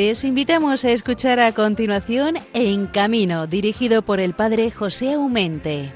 [0.00, 5.90] Les invitamos a escuchar a continuación En Camino, dirigido por el padre José Aumente.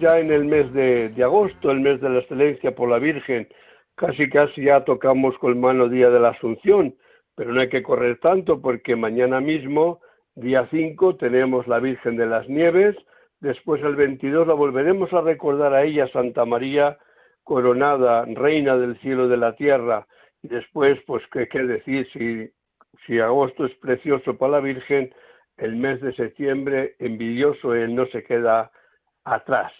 [0.00, 3.48] Ya en el mes de, agosto, el mes de la excelencia por la Virgen.
[3.98, 6.94] Casi, casi ya tocamos con mano día de la Asunción,
[7.34, 10.00] pero no hay que correr tanto porque mañana mismo,
[10.36, 12.94] día 5, tenemos la Virgen de las Nieves.
[13.40, 16.96] Después, el 22, la volveremos a recordar a ella, Santa María
[17.42, 20.06] coronada, reina del cielo y de la tierra.
[20.44, 22.06] Y después, pues, ¿qué, qué decir?
[22.12, 22.48] Si,
[23.04, 25.12] si agosto es precioso para la Virgen,
[25.56, 28.70] el mes de septiembre, envidioso, él no se queda
[29.24, 29.72] atrás.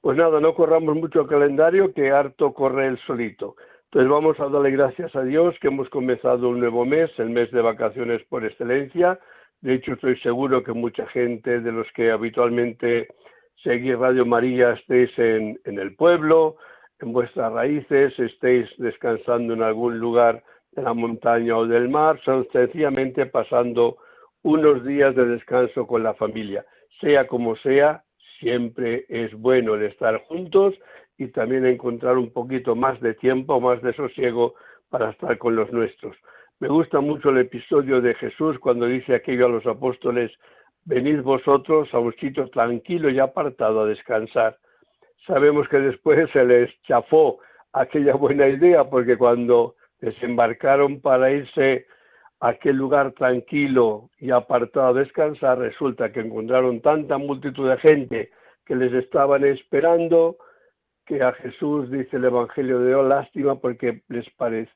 [0.00, 3.56] Pues nada, no corramos mucho el calendario, que harto corre el solito.
[3.84, 7.50] Entonces vamos a darle gracias a Dios que hemos comenzado un nuevo mes, el mes
[7.50, 9.18] de vacaciones por excelencia.
[9.60, 13.08] De hecho, estoy seguro que mucha gente de los que habitualmente
[13.62, 16.56] seguís Radio María estéis en, en el pueblo,
[17.00, 20.42] en vuestras raíces, estéis descansando en algún lugar
[20.72, 23.98] de la montaña o del mar, son sencillamente pasando
[24.42, 26.64] unos días de descanso con la familia.
[27.00, 28.02] Sea como sea,
[28.40, 30.74] siempre es bueno el estar juntos
[31.18, 34.54] y también encontrar un poquito más de tiempo, más de sosiego
[34.88, 36.16] para estar con los nuestros.
[36.58, 40.32] Me gusta mucho el episodio de Jesús cuando dice aquello a los apóstoles,
[40.84, 44.58] venid vosotros a un sitio tranquilo y apartado a descansar.
[45.26, 47.38] Sabemos que después se les chafó
[47.72, 51.86] aquella buena idea porque cuando desembarcaron para irse
[52.40, 58.30] a aquel lugar tranquilo y apartado a descansar, resulta que encontraron tanta multitud de gente
[58.70, 60.36] que les estaban esperando,
[61.04, 64.26] que a Jesús dice el Evangelio hoy lástima porque les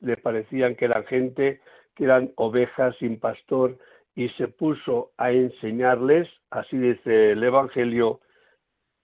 [0.00, 1.60] le parecían que eran gente,
[1.94, 3.78] que eran ovejas sin pastor,
[4.16, 8.18] y se puso a enseñarles, así dice el Evangelio,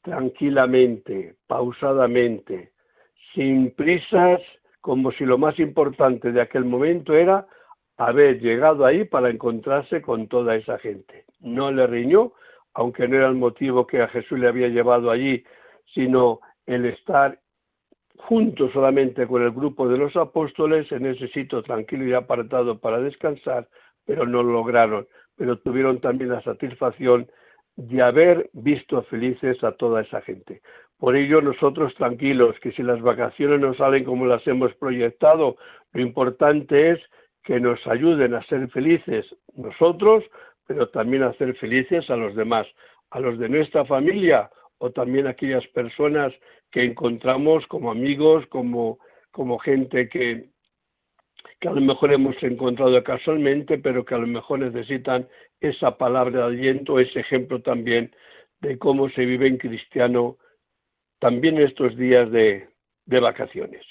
[0.03, 2.73] tranquilamente, pausadamente,
[3.33, 4.41] sin prisas,
[4.81, 7.47] como si lo más importante de aquel momento era
[7.97, 11.27] haber llegado ahí para encontrarse con toda esa gente.
[11.39, 12.33] No le riñó,
[12.75, 15.45] aunque no era el motivo que a Jesús le había llevado allí,
[15.95, 17.39] sino el estar
[18.17, 23.01] junto solamente con el grupo de los apóstoles en ese sitio tranquilo y apartado para
[23.01, 23.69] descansar,
[24.05, 27.29] pero no lo lograron, pero tuvieron también la satisfacción
[27.77, 30.61] de haber visto felices a toda esa gente.
[30.99, 35.57] Por ello nosotros tranquilos, que si las vacaciones no salen como las hemos proyectado,
[35.93, 37.01] lo importante es
[37.43, 39.25] que nos ayuden a ser felices
[39.57, 40.23] nosotros,
[40.71, 42.65] pero también a ser felices a los demás,
[43.11, 44.49] a los de nuestra familia
[44.79, 46.33] o también a aquellas personas
[46.71, 49.01] que encontramos como amigos, como,
[49.33, 50.51] como gente que,
[51.59, 55.27] que a lo mejor hemos encontrado casualmente, pero que a lo mejor necesitan
[55.59, 58.15] esa palabra de aliento, ese ejemplo también
[58.61, 60.37] de cómo se vive en cristiano
[61.19, 62.69] también estos días de,
[63.07, 63.85] de vacaciones.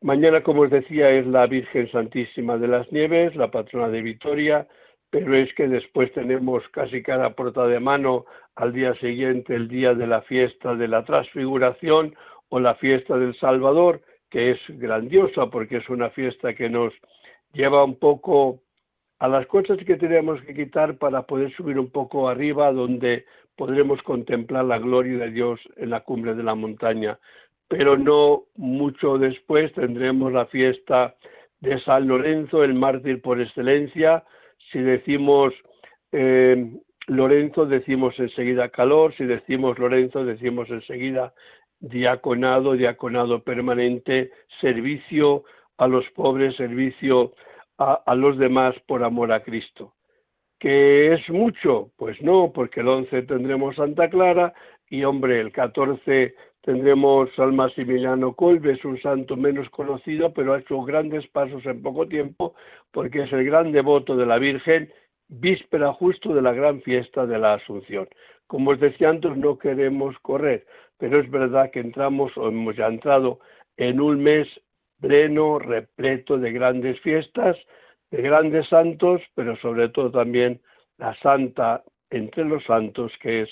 [0.00, 4.66] Mañana, como os decía, es la Virgen Santísima de las Nieves, la patrona de Vitoria,
[5.10, 8.26] pero es que después tenemos casi cada porta de mano
[8.56, 12.14] al día siguiente el día de la fiesta de la transfiguración
[12.50, 16.92] o la fiesta del Salvador, que es grandiosa porque es una fiesta que nos
[17.52, 18.60] lleva un poco
[19.18, 23.24] a las cosas que tenemos que quitar para poder subir un poco arriba donde
[23.56, 27.18] podremos contemplar la gloria de Dios en la cumbre de la montaña
[27.68, 31.14] pero no mucho después tendremos la fiesta
[31.60, 34.24] de San Lorenzo, el mártir por excelencia.
[34.72, 35.54] Si decimos
[36.12, 36.70] eh,
[37.06, 41.32] Lorenzo, decimos enseguida calor, si decimos Lorenzo, decimos enseguida
[41.80, 44.30] diaconado, diaconado permanente,
[44.60, 45.44] servicio
[45.76, 47.34] a los pobres, servicio
[47.78, 49.94] a, a los demás por amor a Cristo.
[50.58, 51.92] ¿Que es mucho?
[51.96, 54.52] Pues no, porque el 11 tendremos Santa Clara
[54.90, 56.34] y hombre, el 14
[56.68, 62.06] Tendremos al Maximiliano Colbes, un santo menos conocido, pero ha hecho grandes pasos en poco
[62.06, 62.54] tiempo,
[62.90, 64.92] porque es el gran devoto de la Virgen,
[65.28, 68.06] víspera justo de la gran fiesta de la Asunción.
[68.46, 70.66] Como os decía antes, no queremos correr,
[70.98, 73.40] pero es verdad que entramos o hemos ya entrado
[73.78, 74.46] en un mes
[75.00, 77.56] pleno, repleto de grandes fiestas,
[78.10, 80.60] de grandes santos, pero sobre todo también
[80.98, 83.48] la santa entre los santos, que es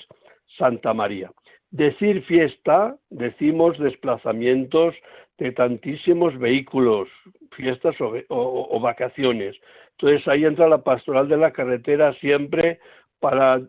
[0.58, 1.32] Santa María.
[1.70, 4.94] Decir fiesta, decimos desplazamientos
[5.38, 7.08] de tantísimos vehículos,
[7.56, 9.56] fiestas o, vacaciones.
[9.92, 12.78] Entonces ahí entra la pastoral de la carretera siempre
[13.20, 13.60] para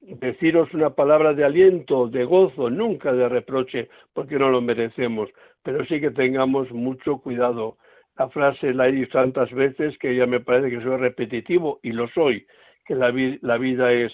[0.00, 5.30] deciros una palabra de aliento, de gozo, nunca de reproche, porque no lo merecemos,
[5.62, 7.76] pero sí que tengamos mucho cuidado.
[8.16, 11.92] La frase la he dicho tantas veces que ya me parece que soy repetitivo y
[11.92, 12.46] lo soy,
[12.84, 14.12] que la, vida es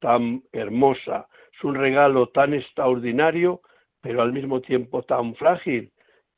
[0.00, 1.28] tan hermosa,
[1.64, 3.60] un regalo tan extraordinario,
[4.00, 5.92] pero al mismo tiempo tan frágil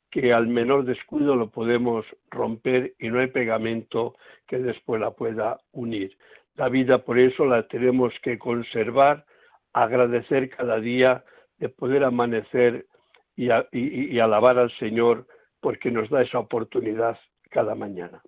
[0.09, 4.15] que al menor descuido lo podemos romper y no hay pegamento
[4.47, 6.17] que después la pueda unir.
[6.55, 9.25] La vida por eso la tenemos que conservar,
[9.73, 11.23] agradecer cada día
[11.57, 12.87] de poder amanecer
[13.35, 15.27] y, alabar al Señor
[15.59, 17.19] porque nos da esa oportunidad
[17.51, 18.21] cada mañana.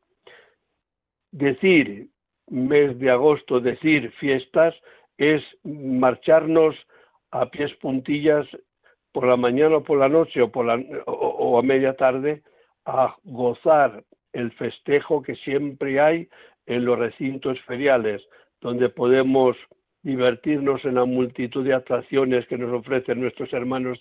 [1.31, 2.09] Decir
[2.47, 4.75] mes de agosto, decir fiestas,
[5.19, 6.75] es marcharnos
[7.31, 8.47] a pies puntillas
[9.11, 12.41] por la mañana o por la noche o, por la, o a media tarde
[12.85, 16.29] a gozar el festejo que siempre hay
[16.65, 18.21] en los recintos feriales,
[18.61, 19.57] donde podemos
[20.01, 23.99] divertirnos en la multitud de atracciones que nos ofrecen nuestros hermanos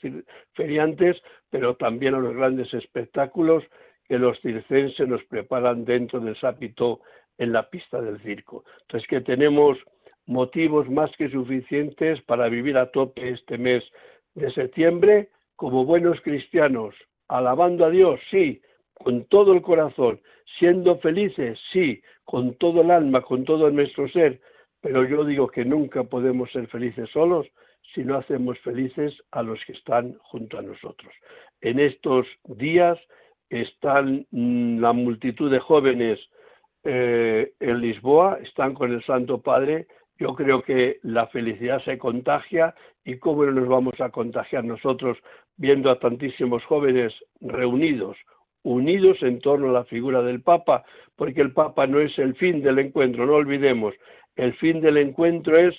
[0.54, 1.16] feriantes,
[1.50, 3.64] pero también a los grandes espectáculos
[4.06, 7.00] que los circenses nos preparan dentro del sápito
[7.36, 8.64] en la pista del circo.
[8.82, 9.78] Entonces que tenemos
[10.28, 13.82] motivos más que suficientes para vivir a tope este mes
[14.34, 16.94] de septiembre como buenos cristianos,
[17.26, 18.60] alabando a Dios, sí,
[18.94, 20.20] con todo el corazón,
[20.58, 24.40] siendo felices, sí, con todo el alma, con todo nuestro ser,
[24.80, 27.46] pero yo digo que nunca podemos ser felices solos
[27.94, 31.12] si no hacemos felices a los que están junto a nosotros.
[31.62, 32.98] En estos días
[33.48, 36.20] están mm, la multitud de jóvenes
[36.84, 39.86] eh, en Lisboa, están con el Santo Padre.
[40.18, 42.74] Yo creo que la felicidad se contagia
[43.04, 45.16] y cómo no nos vamos a contagiar nosotros
[45.56, 48.16] viendo a tantísimos jóvenes reunidos,
[48.62, 50.84] unidos en torno a la figura del Papa,
[51.16, 53.94] porque el Papa no es el fin del encuentro, no olvidemos,
[54.36, 55.74] el fin del encuentro es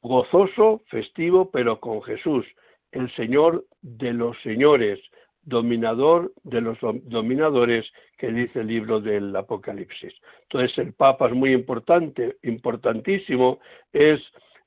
[0.00, 2.46] gozoso, festivo, pero con Jesús,
[2.92, 5.00] el Señor de los señores,
[5.42, 7.86] dominador de los dominadores
[8.16, 10.14] que dice el libro del Apocalipsis.
[10.42, 13.60] Entonces el Papa es muy importante, importantísimo,
[13.92, 14.20] es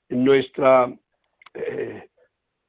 [0.09, 0.93] nuestra
[1.53, 2.09] eh,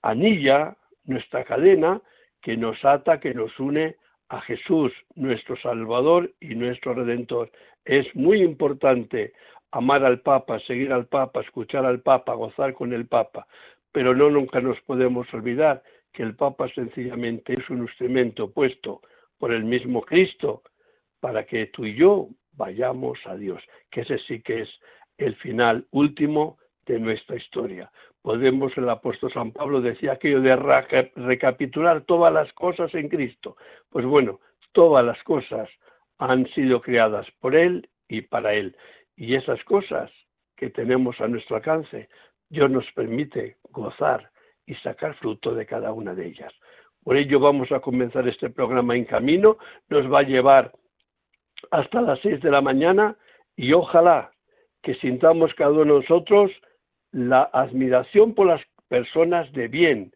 [0.03, 2.00] anilla, nuestra cadena
[2.41, 3.97] que nos ata, que nos une
[4.29, 7.50] a Jesús, nuestro Salvador y nuestro Redentor.
[7.85, 9.32] Es muy importante
[9.73, 13.47] amar al Papa, seguir al Papa, escuchar al Papa, gozar con el Papa,
[13.93, 15.82] pero no nunca nos podemos olvidar
[16.17, 19.03] que el Papa sencillamente es un instrumento puesto
[19.37, 20.63] por el mismo Cristo
[21.21, 24.71] para que tú y yo vayamos a Dios, que ese sí que es
[25.19, 27.93] el final último de nuestra historia.
[28.23, 30.57] Podemos, el apóstol San Pablo decía aquello de
[31.17, 33.59] recapitular todas las cosas en Cristo.
[33.91, 34.41] Pues bueno,
[34.73, 35.69] todas las cosas
[36.17, 38.75] han sido creadas por Él y para Él.
[39.17, 40.11] Y esas cosas
[40.57, 42.09] que tenemos a nuestro alcance,
[42.49, 44.31] Dios nos permite gozar
[44.67, 46.53] y sacar fruto de cada una de ellas.
[47.05, 49.59] Por ello vamos a comenzar este programa en camino,
[49.89, 50.73] nos va a llevar
[51.71, 53.17] hasta las seis de la mañana
[53.55, 54.33] y ojalá
[54.83, 56.50] que sintamos cada uno de nosotros
[57.12, 60.12] la admiración por las personas de bien,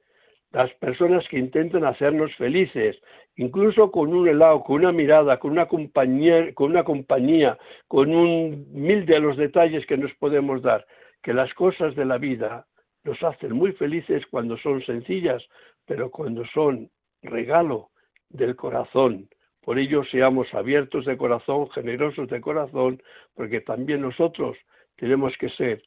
[0.52, 2.96] las personas que intentan hacernos felices,
[3.36, 7.56] incluso con un helado, con una mirada, con una compañía, con una compañía,
[7.88, 10.86] con un mil de los detalles que nos podemos dar,
[11.22, 12.66] que las cosas de la vida
[13.04, 15.42] nos hacen muy felices cuando son sencillas,
[15.86, 16.90] pero cuando son
[17.22, 17.90] regalo
[18.28, 19.28] del corazón.
[19.62, 23.02] Por ello seamos abiertos de corazón, generosos de corazón,
[23.34, 24.56] porque también nosotros
[24.96, 25.82] tenemos que ser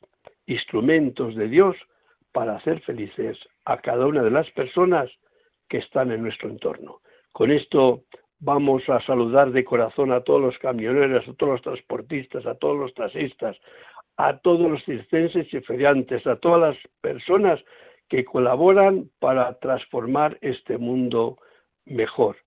[0.46, 1.76] instrumentos de Dios
[2.32, 5.10] para hacer felices a cada una de las personas
[5.70, 7.02] que están en nuestro entorno.
[7.32, 8.04] Con esto
[8.40, 12.78] vamos a saludar de corazón a todos los camioneros, a todos los transportistas, a todos
[12.78, 13.58] los taxistas,
[14.18, 17.60] a todos los circenses y feriantes, a todas las personas
[18.10, 21.38] que colaboran para transformar este mundo
[21.86, 22.38] mejor.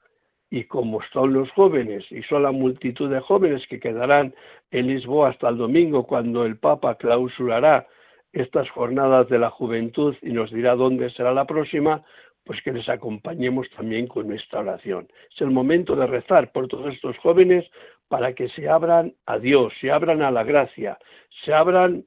[0.49, 4.35] Y como son los jóvenes, y son la multitud de jóvenes que quedarán
[4.71, 7.87] en Lisboa hasta el domingo, cuando el Papa clausurará
[8.33, 12.05] estas jornadas de la juventud y nos dirá dónde será la próxima,
[12.45, 15.09] pues que les acompañemos también con nuestra oración.
[15.35, 17.65] Es el momento de rezar por todos estos jóvenes
[18.09, 20.99] para que se abran a Dios, se abran a la gracia,
[21.45, 22.05] se abran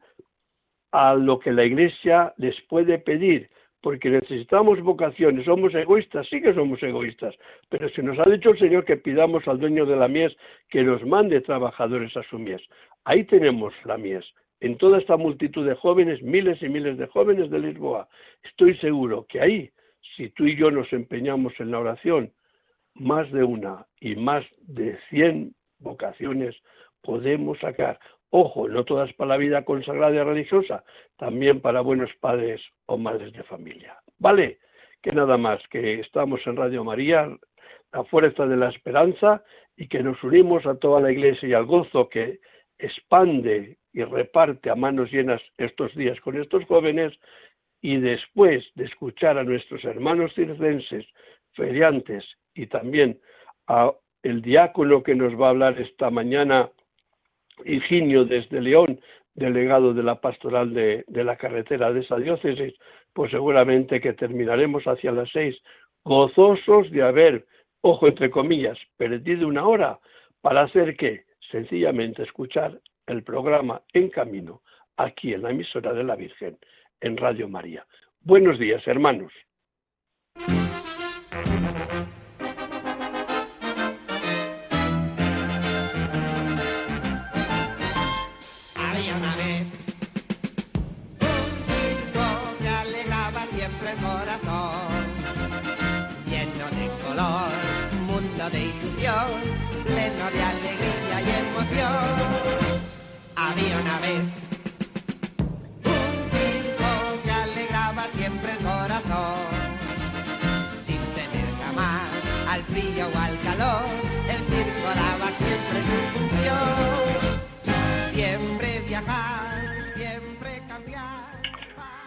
[0.92, 3.50] a lo que la Iglesia les puede pedir,
[3.82, 7.36] porque necesitamos vocaciones, somos egoístas, sí que somos egoístas,
[7.70, 10.36] pero si nos ha dicho el Señor que pidamos al dueño de la mies
[10.70, 12.62] que nos mande trabajadores a su mies.
[13.06, 14.26] Ahí tenemos la mies,
[14.60, 18.10] en toda esta multitud de jóvenes, miles y miles de jóvenes de Lisboa.
[18.44, 19.72] Estoy seguro que ahí
[20.16, 22.34] si tú y yo nos empeñamos en la oración,
[22.94, 26.56] más de una y más de cien vocaciones
[27.02, 28.00] podemos sacar.
[28.30, 30.84] Ojo, no todas para la vida consagrada y religiosa,
[31.18, 33.98] también para buenos padres o madres de familia.
[34.20, 34.60] ¿Vale?
[35.02, 37.30] Que nada más, que estamos en Radio María,
[37.92, 39.44] la fuerza de la esperanza
[39.76, 42.40] y que nos unimos a toda la iglesia y al gozo que
[42.78, 47.18] expande y reparte a manos llenas estos días con estos jóvenes
[47.82, 51.06] y después de escuchar a nuestros hermanos circenses,
[51.54, 53.20] feriantes y también
[53.68, 53.92] a
[54.24, 56.70] el diácono que nos va a hablar esta mañana,
[57.66, 59.00] Higinio desde León,
[59.36, 62.74] delegado de la pastoral de, de, la carretera de esa diócesis,
[63.14, 65.58] pues seguramente que terminaremos hacia las seis,
[66.04, 67.46] gozosos de haber,
[67.82, 70.00] ojo entre comillas, perdido una hora
[70.42, 74.62] para hacer que sencillamente escuchar el programa En Camino,
[74.98, 76.58] aquí en la emisora de la Virgen,
[77.02, 77.86] en Radio María.
[78.22, 79.32] Buenos días, hermanos.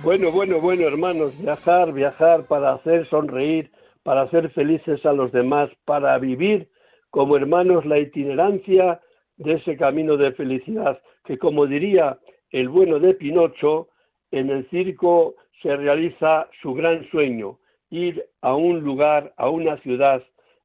[0.03, 3.71] Bueno, bueno, bueno, hermanos, viajar, viajar para hacer sonreír,
[4.03, 6.69] para hacer felices a los demás, para vivir
[7.11, 9.01] como hermanos la itinerancia
[9.37, 12.19] de ese camino de felicidad, que como diría
[12.51, 13.91] el bueno de Pinocho,
[14.33, 20.21] en el circo se realiza su gran sueño, ir a un lugar, a una ciudad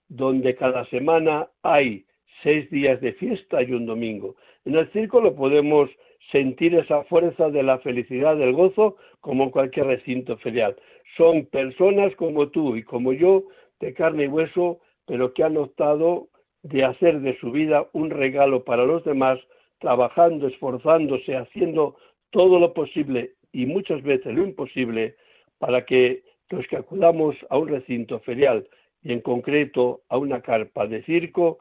[0.07, 2.07] donde cada semana hay
[2.41, 4.35] seis días de fiesta y un domingo.
[4.65, 5.91] En el circo lo podemos
[6.31, 10.75] sentir esa fuerza de la felicidad, del gozo, como cualquier recinto ferial.
[11.15, 13.43] Son personas como tú y como yo,
[13.79, 16.29] de carne y hueso, pero que han optado
[16.63, 19.39] de hacer de su vida un regalo para los demás,
[19.79, 21.95] trabajando, esforzándose, haciendo
[22.31, 25.15] todo lo posible y muchas veces lo imposible
[25.59, 28.67] para que los que acudamos a un recinto ferial
[29.03, 31.59] y en concreto a una carpa de circo,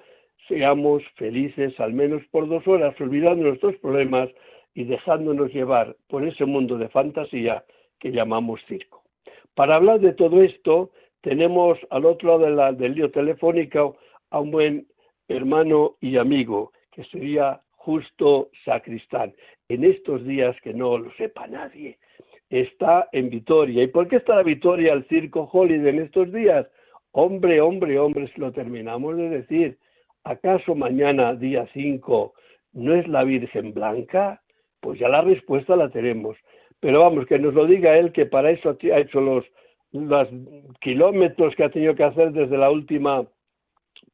[0.49, 4.29] seamos felices al menos por dos horas, olvidando nuestros problemas
[4.76, 7.64] y dejándonos llevar por ese mundo de fantasía
[7.99, 9.02] que llamamos circo.
[9.54, 10.90] Para hablar de todo esto,
[11.23, 13.97] tenemos al otro lado del lío telefónico
[14.30, 14.87] a un buen
[15.28, 19.33] hermano y amigo, que sería Justo Sacristán.
[19.71, 21.99] En estos días, que no lo sepa nadie,
[22.50, 23.83] está en Vitoria.
[23.83, 26.66] ¿Y por qué está la Vitoria el Circo Holiday en estos días?
[27.12, 29.78] Hombre, hombre, hombre, lo terminamos de decir.
[30.23, 32.35] ¿Acaso mañana, día 5,
[32.75, 34.42] no es la Virgen Blanca?
[34.87, 36.37] Pues ya la respuesta la tenemos.
[36.78, 39.45] Pero vamos, que nos lo diga él, que para eso ha hecho los,
[40.81, 43.26] kilómetros que ha tenido que hacer desde la última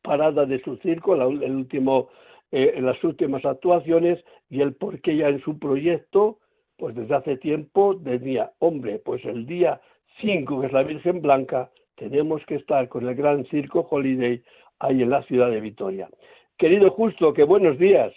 [0.01, 2.09] parada de su circo, el último,
[2.53, 6.39] eh, las últimas actuaciones y el por qué ya en su proyecto,
[6.79, 9.79] pues desde hace tiempo decía, hombre, pues el día
[10.23, 14.43] 5, que es la Virgen Blanca, tenemos que estar con el gran circo Holiday
[14.79, 16.09] ahí en la ciudad de Vitoria.
[16.57, 18.15] Querido Justo, que buenos días.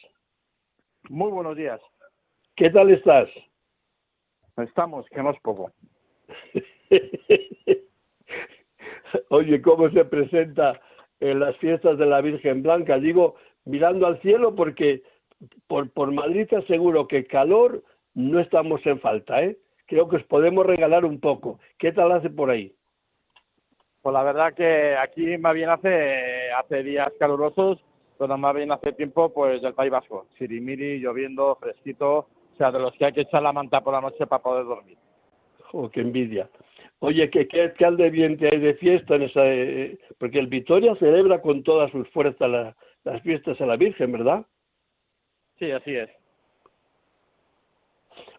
[1.09, 1.81] Muy buenos días.
[2.55, 3.27] ¿Qué tal estás?
[4.55, 5.73] Estamos, que no es poco.
[9.29, 10.79] Oye, ¿cómo se presenta
[11.19, 12.97] en las fiestas de la Virgen Blanca?
[12.97, 13.35] Digo,
[13.65, 15.03] mirando al cielo porque
[15.67, 17.83] por, por Madrid te aseguro que calor
[18.13, 19.57] no estamos en falta, ¿eh?
[19.85, 21.59] Creo que os podemos regalar un poco.
[21.77, 22.73] ¿Qué tal hace por ahí?
[24.01, 27.83] Pues la verdad que aquí más bien hace, hace días calurosos,
[28.17, 30.27] pero más bien hace tiempo pues del País Vasco.
[30.37, 34.01] Sirimiri, lloviendo, fresquito, o sea, de los que hay que echar la manta por la
[34.01, 34.97] noche para poder dormir.
[35.73, 36.49] ¡Oh, qué envidia!
[36.99, 39.41] Oye, ¿qué, qué alcalde bien hay de fiesta en esa...?
[39.45, 44.45] Eh, porque el Vitoria celebra con todas sus fuerzas las fiestas a la Virgen, ¿verdad?
[45.59, 46.09] Sí, así es.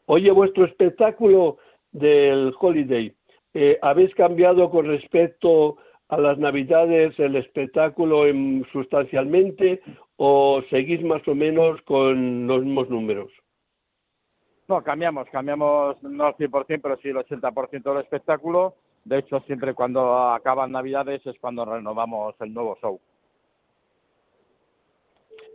[0.07, 1.59] Oye, vuestro espectáculo
[1.93, 3.13] del Holiday,
[3.53, 5.77] eh, ¿habéis cambiado con respecto
[6.09, 9.83] a las Navidades el espectáculo en, sustancialmente
[10.17, 13.31] o seguís más o menos con los mismos números?
[14.69, 18.75] No, cambiamos, cambiamos no al 100%, pero sí el 80% del espectáculo.
[19.05, 23.01] De hecho, siempre cuando acaban Navidades es cuando renovamos el nuevo show.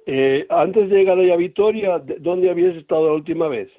[0.06, 3.70] Eh, antes de llegar a Vitoria, ¿dónde habías estado la última vez?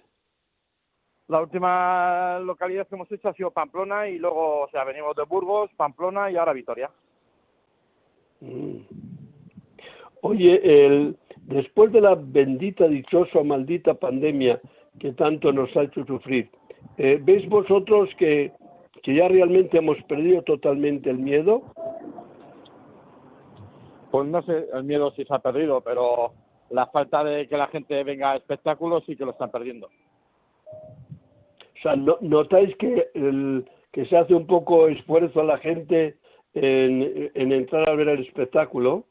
[1.28, 5.24] La última localidad que hemos hecho ha sido Pamplona y luego, o sea, venimos de
[5.24, 6.90] Burgos, Pamplona y ahora Vitoria.
[8.40, 8.76] Mm.
[10.20, 14.60] Oye, el, después de la bendita, dichosa, maldita pandemia,
[14.98, 16.50] que tanto nos ha hecho sufrir.
[16.98, 18.52] Eh, ¿Veis vosotros que,
[19.02, 21.62] que ya realmente hemos perdido totalmente el miedo?
[24.10, 26.32] Pues no sé, el miedo sí se ha perdido, pero
[26.70, 29.86] la falta de que la gente venga a espectáculos sí que lo están perdiendo.
[29.86, 36.16] O sea, ¿notáis que, el, que se hace un poco esfuerzo a la gente
[36.54, 39.04] en, en entrar a ver el espectáculo?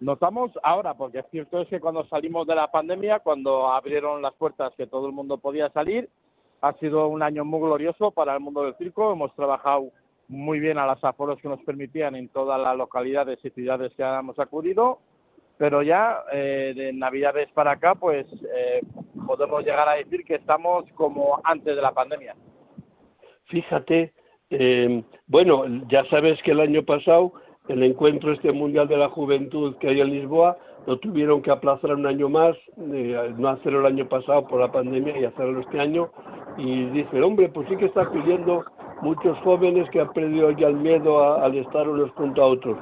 [0.00, 4.34] Notamos ahora, porque es cierto es que cuando salimos de la pandemia, cuando abrieron las
[4.34, 6.08] puertas que todo el mundo podía salir,
[6.60, 9.12] ha sido un año muy glorioso para el mundo del circo.
[9.12, 9.90] Hemos trabajado
[10.28, 14.02] muy bien a las aforos que nos permitían en todas las localidades y ciudades que
[14.02, 14.98] hemos acudido,
[15.56, 18.80] pero ya eh, de Navidades para acá, pues eh,
[19.26, 22.36] podemos llegar a decir que estamos como antes de la pandemia.
[23.46, 24.12] Fíjate,
[24.50, 27.32] eh, bueno, ya sabes que el año pasado
[27.68, 30.56] el encuentro este mundial de la juventud que hay en Lisboa
[30.86, 35.18] lo tuvieron que aplazar un año más, no hacerlo el año pasado por la pandemia
[35.18, 36.08] y hacerlo este año.
[36.56, 38.64] Y dice, hombre, pues sí que está acudiendo
[39.02, 42.78] muchos jóvenes que han perdido ya el miedo al estar unos junto a otros.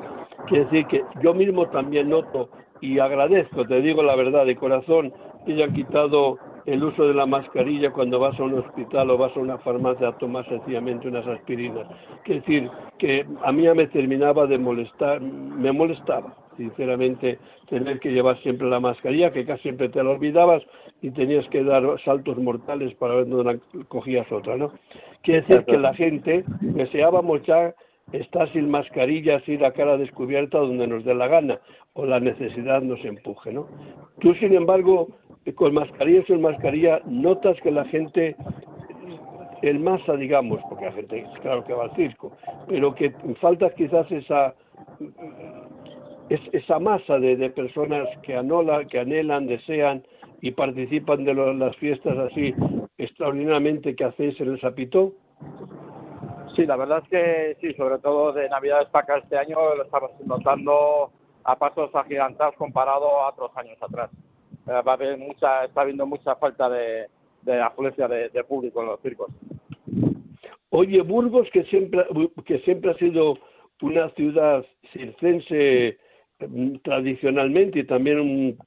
[0.47, 2.49] Quiere decir que yo mismo también noto
[2.81, 5.13] y agradezco, te digo la verdad, de corazón,
[5.45, 9.37] que hayan quitado el uso de la mascarilla cuando vas a un hospital o vas
[9.37, 11.87] a una farmacia a tomar sencillamente unas aspirinas.
[12.25, 18.41] Quiere decir que a mí me terminaba de molestar, me molestaba sinceramente tener que llevar
[18.43, 20.63] siempre la mascarilla, que casi siempre te la olvidabas
[21.03, 24.73] y tenías que dar saltos mortales para ver dónde cogías otra, ¿no?
[25.23, 27.75] Quiere decir que la gente deseábamos ya
[28.13, 31.61] estar sin mascarillas, ir a cara descubierta donde nos dé la gana
[31.95, 33.67] o la necesidad nos empuje, ¿no?
[34.21, 35.09] Tú, sin embargo,
[35.55, 38.37] con mascarilla o sin mascarilla, notas que la gente,
[39.63, 42.33] el masa, digamos, porque la gente, claro que va al circo,
[42.69, 44.55] pero que falta quizás esa
[46.29, 50.03] es, esa masa de, de personas que, anola, que anhelan, desean
[50.41, 52.55] y participan de las fiestas así
[52.99, 55.13] extraordinariamente que hacéis en el Sapito?
[56.55, 59.85] Sí, la verdad es que sí, sobre todo de Navidades para acá este año lo
[59.85, 61.11] estamos notando
[61.45, 64.11] a pasos agigantados comparado a otros años atrás.
[64.67, 67.07] Eh, va a haber mucha, está habiendo mucha falta de,
[67.43, 69.31] de afluencia de, de, público en los circos.
[70.71, 72.05] Oye, Burgos, que siempre,
[72.45, 73.39] que siempre ha sido
[73.81, 75.99] una ciudad circense
[76.39, 78.59] Mm, tradicionalmente y también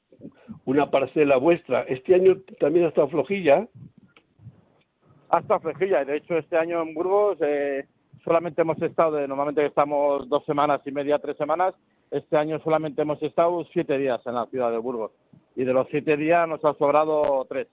[0.65, 1.83] una parcela vuestra.
[1.83, 3.67] ¿Este año también ha estado flojilla?
[5.29, 6.03] Ha estado flojilla.
[6.03, 7.85] De hecho, este año en Burgos eh,
[8.23, 11.75] solamente hemos estado, de, normalmente estamos dos semanas y media, tres semanas.
[12.12, 15.12] Este año solamente hemos estado siete días en la ciudad de Burgos.
[15.56, 17.67] Y de los siete días nos ha sobrado tres.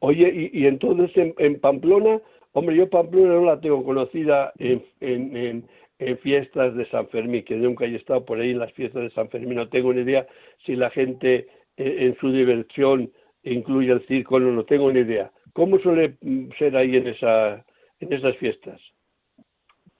[0.00, 2.20] Oye, y, y entonces en, en, Pamplona,
[2.52, 4.82] hombre, yo Pamplona no la tengo conocida en,
[6.22, 9.28] fiestas de San Fermín, que nunca he estado por ahí en las fiestas de San
[9.28, 10.26] Fermín, no tengo ni idea
[10.64, 13.10] si la gente eh, en su diversión
[13.42, 15.30] incluye el circo, no, no tengo ni idea.
[15.52, 17.64] ¿Cómo suele mm, ser ahí en, esa,
[18.00, 18.80] en esas fiestas?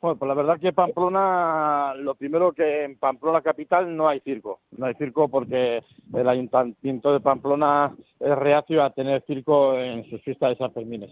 [0.00, 4.60] Bueno, pues la verdad que Pamplona, lo primero que en Pamplona capital no hay circo.
[4.76, 5.82] No hay circo porque
[6.14, 11.04] el ayuntamiento de Pamplona es reacio a tener circo en sus fiestas de San Fermín.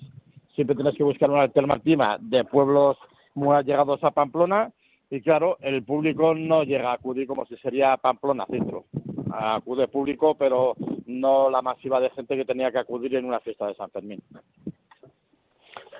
[0.54, 2.96] Siempre tienes que buscar una alternativa de pueblos
[3.34, 4.70] muy allegados a Pamplona
[5.10, 8.84] y claro, el público no llega a acudir como si sería Pamplona centro.
[9.32, 13.66] Acude público, pero no la masiva de gente que tenía que acudir en una fiesta
[13.66, 14.22] de San Fermín.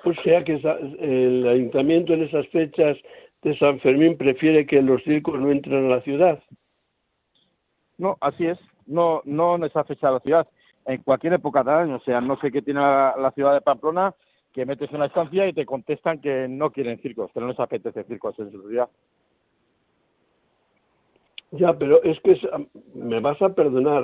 [0.03, 0.59] O sea que
[0.99, 2.97] el ayuntamiento en esas fechas
[3.41, 6.41] de San Fermín prefiere que los circos no entren a la ciudad.
[7.97, 8.59] No, así es.
[8.85, 10.47] No, no en esa fecha de la ciudad.
[10.85, 11.95] En cualquier época del año.
[11.97, 14.13] O sea, no sé qué tiene la ciudad de Pamplona,
[14.53, 17.59] que metes en la estancia y te contestan que no quieren circos, que no les
[17.59, 18.89] apetece circos en su ciudad.
[21.51, 22.37] Ya, pero es que
[22.93, 24.03] me vas a perdonar,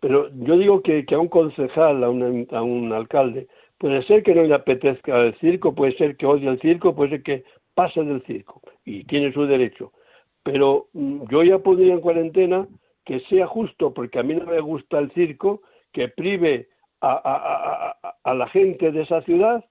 [0.00, 3.48] pero yo digo que, que a un concejal, a un, a un alcalde,
[3.84, 7.10] puede ser que no le apetezca el circo, puede ser que odie el circo, puede
[7.10, 7.44] ser que
[7.74, 9.92] pase del circo y tiene su derecho.
[10.42, 12.66] Pero mm, yo ya podría en cuarentena
[13.04, 15.60] que sea justo, porque a mí no me gusta el circo,
[15.92, 16.68] que prive
[17.02, 17.94] a,
[18.24, 19.62] a, la gente de esa ciudad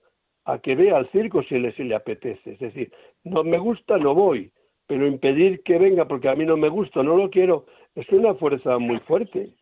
[0.45, 2.51] a que vea el circo si le, si le apetece.
[2.51, 2.91] Es decir,
[3.23, 4.51] no me gusta, no voy,
[4.85, 8.35] pero impedir que venga porque a mí no me gusta, no lo quiero, es una
[8.35, 9.55] fuerza muy fuerte.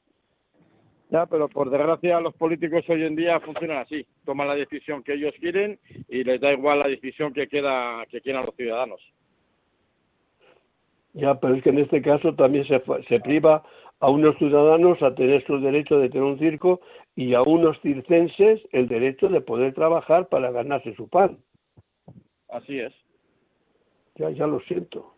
[1.11, 5.13] Ya, pero por desgracia los políticos hoy en día funcionan así, toman la decisión que
[5.13, 9.01] ellos quieren y les da igual la decisión que queda que quieran los ciudadanos.
[11.13, 13.61] Ya, pero es que en este caso también se, se priva
[13.99, 16.79] a unos ciudadanos a tener su derecho de tener un circo
[17.13, 21.39] y a unos circenses el derecho de poder trabajar para ganarse su pan.
[22.47, 22.93] Así es.
[24.15, 25.13] Ya, ya lo siento.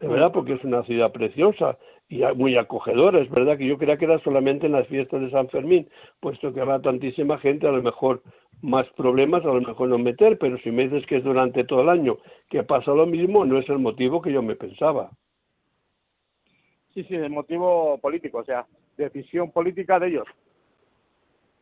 [0.00, 1.78] De verdad, porque es una ciudad preciosa
[2.14, 3.18] y muy acogedora.
[3.18, 5.88] Es verdad que yo creía que era solamente en las fiestas de San Fermín,
[6.20, 8.22] puesto que va tantísima gente, a lo mejor
[8.62, 11.82] más problemas, a lo mejor no meter, pero si me dices que es durante todo
[11.82, 15.10] el año que pasa lo mismo, no es el motivo que yo me pensaba.
[16.94, 18.64] Sí, sí, de motivo político, o sea,
[18.96, 20.28] decisión política de ellos.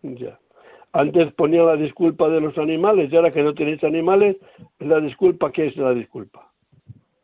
[0.03, 0.39] Ya.
[0.93, 4.37] Antes ponía la disculpa de los animales y ahora que no tenéis animales,
[4.81, 6.53] la disculpa, ¿qué es la disculpa?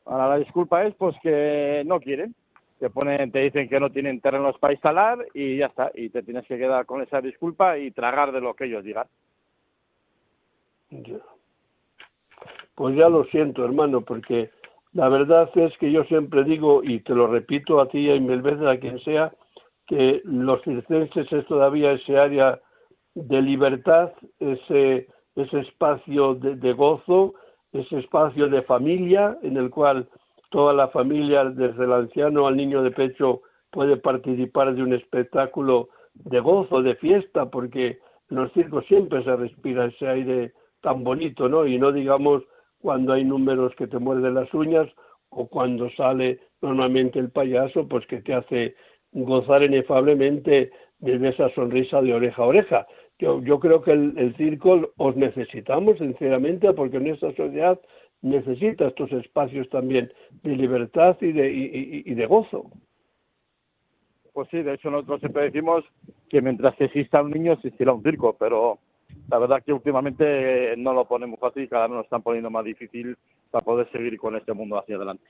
[0.06, 2.34] Ahora la disculpa es pues que no quieren,
[2.78, 6.22] te ponen, te dicen que no tienen terrenos para instalar y ya está, y te
[6.22, 9.06] tienes que quedar con esa disculpa y tragar de lo que ellos digan.
[12.74, 14.50] Pues ya lo siento, hermano, porque
[14.92, 18.40] la verdad es que yo siempre digo, y te lo repito a ti y mil
[18.40, 19.32] veces a quien sea,
[19.86, 22.60] que los circenses es todavía ese área
[23.14, 27.34] de libertad, ese, ese espacio de, gozo,
[27.72, 30.08] ese espacio de familia en el cual
[30.50, 35.88] toda la familia, desde el anciano al niño de pecho, puede participar de un espectáculo
[36.14, 37.98] de gozo, de fiesta, porque
[38.30, 41.66] en los circos siempre se respira ese aire tan bonito, ¿no?
[41.66, 42.42] Y no digamos
[42.80, 44.88] cuando hay números que te muerden las uñas
[45.30, 48.74] o cuando sale normalmente el payaso, pues que te hace
[49.12, 52.86] gozar inefablemente de esa sonrisa de oreja a oreja.
[53.18, 57.80] Yo, yo creo que el, circo os necesitamos, sinceramente, porque nuestra sociedad
[58.22, 62.70] necesita estos espacios también de libertad y de, y, de gozo.
[64.32, 65.84] Pues sí, de hecho nosotros siempre decimos
[66.28, 68.78] que mientras exista un niño existirá un circo, pero
[69.28, 72.64] la verdad que últimamente no lo ponemos fácil y cada vez nos están poniendo más
[72.64, 73.16] difícil
[73.50, 75.26] para poder seguir con este mundo hacia adelante.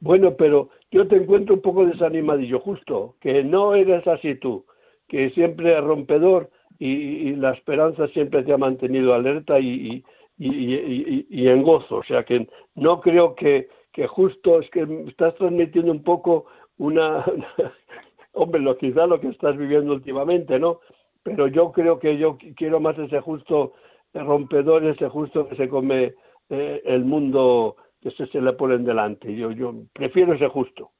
[0.00, 4.64] Bueno, pero yo te encuentro un poco desanimadillo, justo, que no eres así tú
[5.08, 10.04] que siempre es rompedor y, la esperanza siempre te ha mantenido alerta y,
[10.38, 11.96] y, en gozo.
[11.96, 16.46] O sea que no creo que, que justo es que estás transmitiendo un poco
[16.78, 17.24] una,
[18.32, 20.80] hombre, lo quizá lo que estás viviendo últimamente, ¿no?
[21.22, 23.74] Pero yo creo que yo quiero más ese justo
[24.14, 26.14] rompedor, ese justo que se come
[26.48, 29.34] eh, el mundo que se, se le pone delante.
[29.34, 30.92] Yo, yo prefiero ese justo.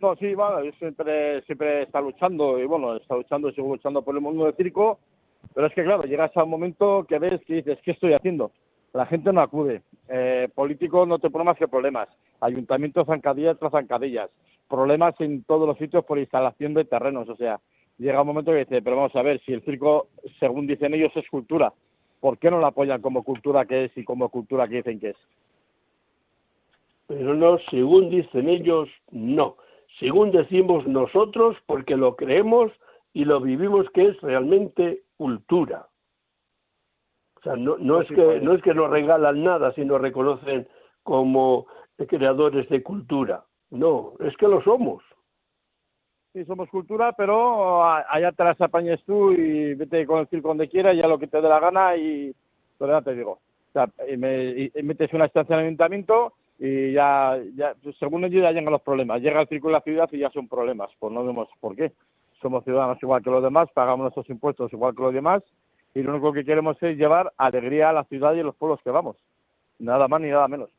[0.00, 4.22] No, sí, bueno, siempre, siempre está luchando y bueno, está luchando, sigo luchando por el
[4.22, 4.98] mundo del circo,
[5.54, 8.52] pero es que claro, llegas a un momento que ves que dices, ¿qué estoy haciendo?
[8.92, 12.08] La gente no acude, eh, políticos no te ponen más que problemas,
[12.40, 14.30] ayuntamientos zancadillas tras zancadillas,
[14.68, 17.60] problemas en todos los sitios por instalación de terrenos, o sea,
[17.98, 21.12] llega un momento que dice, pero vamos a ver, si el circo, según dicen ellos,
[21.14, 21.72] es cultura,
[22.20, 25.10] ¿por qué no la apoyan como cultura que es y como cultura que dicen que
[25.10, 25.16] es?
[27.06, 29.56] Pero no, según dicen ellos, no.
[29.98, 32.70] Según decimos nosotros, porque lo creemos
[33.12, 35.86] y lo vivimos que es realmente cultura.
[37.36, 40.66] O sea, no, no, es, que, no es que nos regalan nada, sino reconocen
[41.02, 41.66] como
[42.08, 43.44] creadores de cultura.
[43.68, 45.02] No, es que lo somos.
[46.32, 50.70] Sí, somos cultura, pero allá te las apañes tú y vete con el circo donde
[50.70, 52.34] quieras, ya lo que te dé la gana y...
[52.78, 57.38] Pero ya te digo, o sea, y me, metes una estancia de ayuntamiento y ya,
[57.56, 59.20] ya pues, según ellos ya llegan los problemas.
[59.20, 61.92] Llega el círculo de la ciudad y ya son problemas, pues no vemos por qué.
[62.40, 65.42] Somos ciudadanos igual que los demás, pagamos nuestros impuestos igual que los demás
[65.94, 68.80] y lo único que queremos es llevar alegría a la ciudad y a los pueblos
[68.82, 69.16] que vamos.
[69.78, 70.70] Nada más ni nada menos.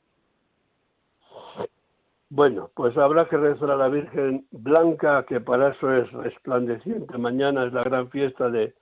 [2.29, 7.17] Bueno, pues habrá que rezar a la Virgen Blanca, que para eso es resplandeciente.
[7.17, 8.73] Mañana es la gran fiesta de,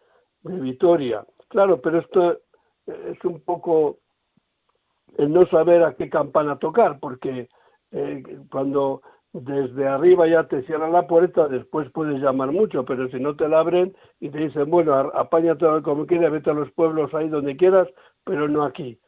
[0.44, 1.26] de Vitoria.
[1.48, 2.38] Claro, pero esto
[2.86, 3.98] es un poco
[5.18, 7.50] el no saber a qué campana tocar, porque
[7.92, 9.02] eh, cuando
[9.34, 13.48] desde arriba ya te cierran la puerta, después puedes llamar mucho, pero si no te
[13.48, 17.56] la abren y te dicen, bueno, apáñate como quieras, vete a los pueblos ahí donde
[17.56, 17.88] quieras,
[18.24, 19.00] pero no aquí.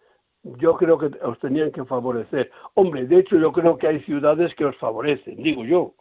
[0.43, 2.51] Yo creo que os tenían que favorecer.
[2.75, 5.93] Hombre, de hecho yo creo que hay ciudades que os favorecen, digo yo.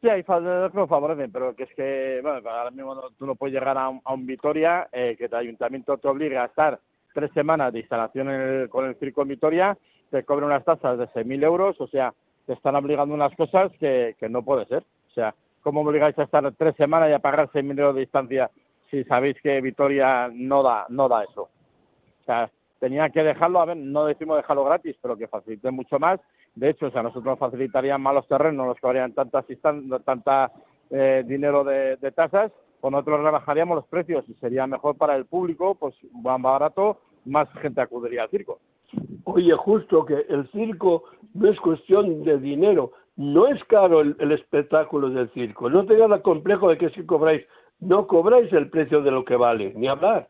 [0.00, 3.34] Sí, hay ciudades que nos favorecen, pero que es que, bueno, ahora mismo tú no
[3.34, 6.80] puedes llegar a un, Vitoria, eh, que el ayuntamiento te obliga a estar
[7.12, 9.78] tres semanas de instalación con el circo en Vitoria,
[10.10, 12.14] te cobran unas tasas de 6.000 euros, o sea,
[12.50, 14.82] te están obligando unas cosas que, no puede ser.
[14.82, 15.32] O sea,
[15.62, 18.50] ¿cómo obligáis a estar tres semanas y a pagar 6.000 euros de distancia
[18.90, 21.42] si sabéis que Vitoria no da, no da eso?
[21.42, 26.00] O sea, tenía que dejarlo, a ver, no decimos dejarlo gratis, pero que facilite mucho
[26.00, 26.18] más.
[26.56, 29.44] De hecho, o sea, nosotros nos facilitarían más los terrenos, nos cobrarían tantas
[30.04, 30.50] tanta
[30.90, 35.74] eh, dinero de tasas pues nosotros rebajaríamos los precios y sería mejor para el público,
[35.74, 38.58] pues más barato, más gente acudiría al circo.
[39.24, 41.04] Oye, justo que el circo
[41.34, 46.22] no es cuestión de dinero, no es caro el, espectáculo del circo, no tengas el
[46.22, 47.44] complejo de que si cobráis,
[47.80, 50.28] no cobráis el precio de lo que vale, ni hablar.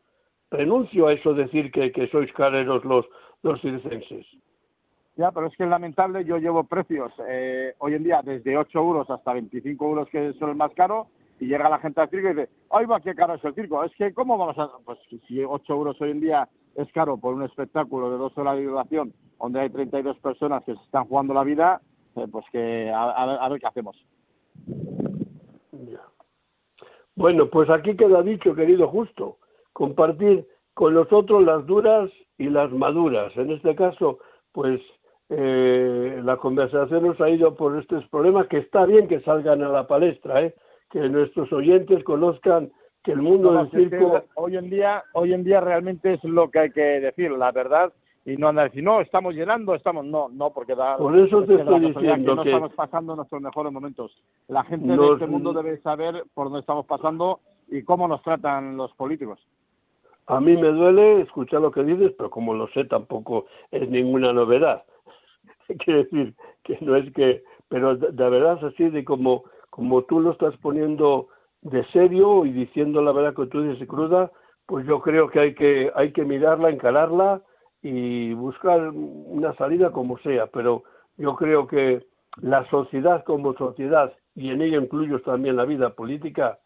[0.51, 3.07] Renuncio a eso decir que, que sois careros los,
[3.43, 4.27] los circenses.
[5.17, 8.79] Ya, pero es que es lamentable, yo llevo precios eh, hoy en día desde 8
[8.79, 12.29] euros hasta 25 euros, que son el más caro, y llega la gente al circo
[12.29, 13.85] y dice, ¡ay, va, qué caro es el circo!
[13.85, 14.71] Es que, ¿cómo vamos a...?
[14.85, 16.49] Pues si 8 euros hoy en día
[16.83, 20.75] es caro por un espectáculo de dos horas de duración donde hay 32 personas que
[20.75, 21.81] se están jugando la vida,
[22.17, 23.97] eh, pues que a, ver qué hacemos.
[27.17, 29.39] Bueno, pues aquí queda dicho, querido Justo,
[29.73, 33.37] compartir con los otros las duras y las maduras.
[33.37, 34.19] En este caso,
[34.53, 34.81] pues
[35.29, 39.69] eh, la conversación nos ha ido por estos problemas que está bien que salgan a
[39.69, 40.55] la palestra, ¿eh?
[40.91, 45.61] que nuestros oyentes conozcan que el mundo del circo hoy en día hoy en día
[45.61, 47.93] realmente es lo que hay que decir la verdad
[48.27, 51.43] y no andar a decir no estamos llenando estamos no no porque da por eso
[51.45, 54.13] te estoy diciendo que no estamos pasando nuestros mejores momentos.
[54.49, 58.77] La gente de este mundo debe saber por dónde estamos pasando y cómo nos tratan
[58.77, 59.39] los políticos.
[60.27, 64.33] A mí me duele escuchar lo que dices pero como lo sé tampoco es ninguna
[64.33, 64.85] novedad.
[65.85, 66.35] Quiere decir
[66.65, 70.55] que no es que pero de verdad es así de como como tú lo estás
[70.59, 71.29] poniendo
[71.63, 74.31] de serio y diciendo la verdad que tú dices cruda,
[74.67, 77.43] pues yo creo que hay que, hay que mirarla, encararla
[77.83, 80.47] y buscar una salida como sea.
[80.47, 80.85] Pero
[81.17, 82.07] yo creo que
[82.41, 86.59] la sociedad como sociedad, y en ello incluyo también la vida política,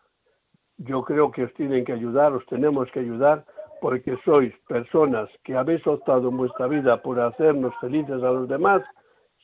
[0.76, 3.44] yo creo que os tienen que ayudar, os tenemos que ayudar,
[3.80, 8.82] porque sois personas que habéis optado en vuestra vida por hacernos felices a los demás,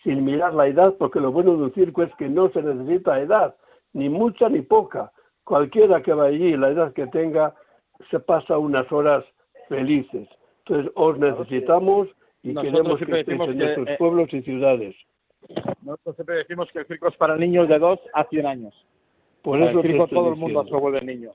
[0.03, 3.21] sin mirar la edad, porque lo bueno de un circo es que no se necesita
[3.21, 3.55] edad,
[3.93, 5.13] ni mucha ni poca
[5.51, 7.53] cualquiera que va allí, la edad que tenga,
[8.09, 9.25] se pasa unas horas
[9.69, 10.29] felices.
[10.61, 12.07] Entonces, os necesitamos
[12.45, 14.95] y queremos que estéis en nuestros eh, pueblos y ciudades.
[15.83, 18.87] Nosotros siempre decimos que el circo es para niños de 2 a 100 años.
[19.43, 21.33] Por eso el circo todo el mundo se vuelve niño.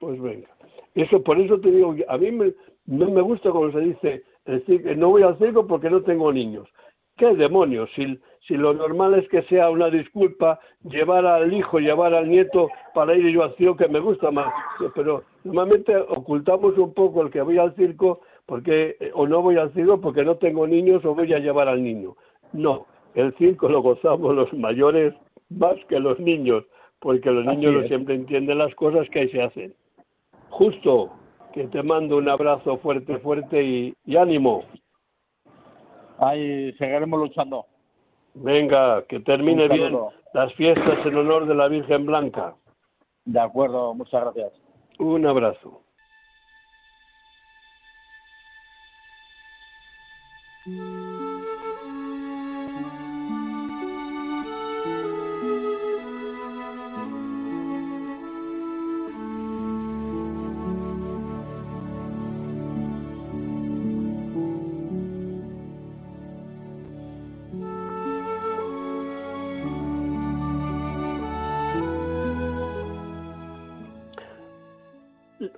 [0.00, 0.48] Pues venga.
[0.94, 2.30] Eso, por eso te digo, a mí
[2.84, 4.22] no me gusta cuando se dice,
[4.96, 6.68] no voy al circo porque no tengo niños.
[7.16, 7.88] ¿Qué demonios?
[7.94, 12.68] Si, si lo normal es que sea una disculpa llevar al hijo, llevar al nieto
[12.92, 14.52] para ir yo al circo, que me gusta más.
[14.94, 19.72] Pero normalmente ocultamos un poco el que voy al circo porque o no voy al
[19.74, 22.16] circo porque no tengo niños o voy a llevar al niño.
[22.52, 25.14] No, el circo lo gozamos los mayores
[25.50, 26.64] más que los niños,
[26.98, 29.74] porque los niños no siempre entienden las cosas que ahí se hacen.
[30.50, 31.12] Justo,
[31.52, 34.64] que te mando un abrazo fuerte, fuerte y ánimo
[36.18, 37.66] ahí seguiremos luchando.
[38.34, 39.96] Venga, que termine bien
[40.32, 42.54] las fiestas en honor de la Virgen Blanca.
[43.24, 44.52] De acuerdo, muchas gracias.
[44.98, 45.82] Un abrazo.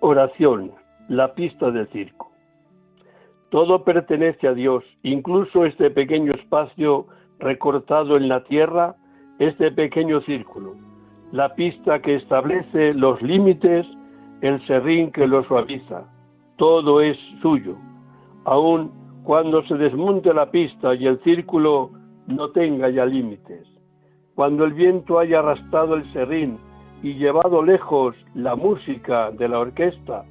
[0.08, 0.70] Oración,
[1.08, 2.30] la pista del circo.
[3.50, 7.08] Todo pertenece a Dios, incluso este pequeño espacio
[7.40, 8.94] recortado en la tierra,
[9.40, 10.76] este pequeño círculo,
[11.32, 13.84] la pista que establece los límites,
[14.42, 16.04] el serrín que lo suaviza.
[16.54, 17.76] Todo es suyo.
[18.44, 18.92] Aun
[19.24, 21.90] cuando se desmonte la pista y el círculo
[22.28, 23.66] no tenga ya límites.
[24.36, 26.58] Cuando el viento haya arrastrado el serrín
[27.02, 30.24] y llevado lejos la música de la orquesta,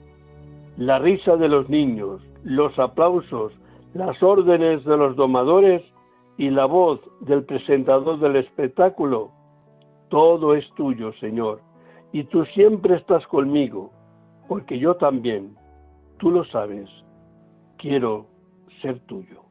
[0.78, 3.54] la risa de los niños, los aplausos,
[3.93, 5.82] las órdenes de los domadores
[6.38, 9.32] y la voz del presentador del espectáculo,
[10.10, 11.62] todo es tuyo, Señor,
[12.12, 13.91] y tú siempre estás conmigo,
[14.47, 15.56] porque yo también,
[16.17, 16.89] tú lo sabes,
[17.78, 18.25] quiero
[18.82, 19.44] ser tuyo.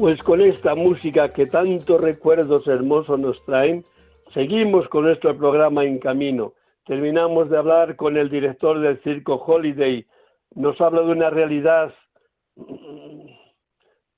[0.00, 3.84] Pues con esta música que tantos recuerdos hermosos nos traen,
[4.32, 6.54] seguimos con nuestro programa En Camino.
[6.86, 10.06] Terminamos de hablar con el director del circo Holiday.
[10.54, 11.92] Nos habla de una realidad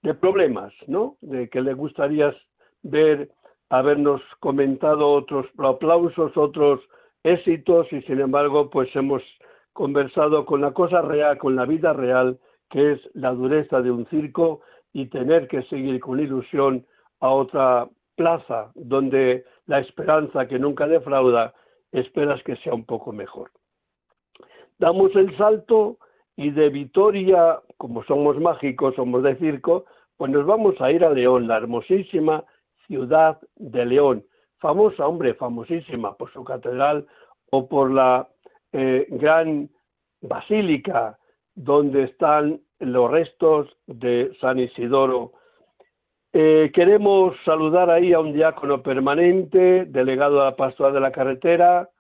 [0.03, 1.17] de problemas, ¿no?
[1.21, 2.33] De que le gustaría
[2.85, 3.33] ver,
[3.69, 6.79] habernos comentado otros aplausos, otros
[7.25, 9.25] éxitos y sin embargo, pues hemos
[9.73, 12.39] conversado con la cosa real, con la vida real,
[12.71, 14.61] que es la dureza de un circo
[14.93, 16.87] y tener que seguir con ilusión
[17.21, 21.55] a otra plaza donde la esperanza que nunca defrauda,
[21.93, 23.51] esperas que sea un poco mejor.
[24.79, 25.99] Damos el salto
[26.37, 29.85] y de Vitoria, como somos mágicos, somos de circo,
[30.17, 32.45] pues nos vamos a ir a León, la hermosísima
[32.87, 34.25] ciudad de León,
[34.59, 37.07] famosa, hombre, famosísima por su catedral
[37.51, 38.29] o por la
[38.73, 39.71] eh, gran
[40.21, 41.19] basílica
[41.55, 45.33] donde están los restos de San Isidoro.
[46.33, 51.91] Eh, queremos saludar ahí a un diácono permanente, delegado a la pastoral de la carretera,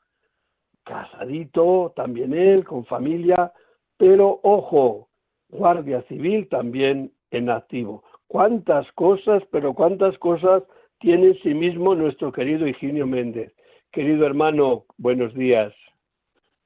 [0.85, 3.53] casadito también él, con familia,
[3.97, 5.09] pero ojo,
[5.49, 8.05] guardia civil también en activo.
[8.27, 10.62] Cuántas cosas, pero cuántas cosas
[10.99, 13.53] tiene en sí mismo nuestro querido Higinio Méndez.
[13.92, 15.75] Querido hermano, buenos días.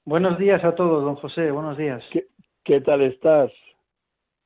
[0.04, 2.00] Buenos días a todos, don José, buenos días.
[2.62, 3.50] ¿Qué, tal estás?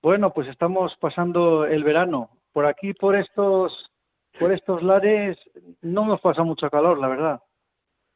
[0.03, 2.31] Bueno, pues estamos pasando el verano.
[2.53, 3.91] Por aquí, por estos,
[4.39, 5.39] por estos lares,
[5.83, 7.43] no nos pasa mucho calor, la verdad.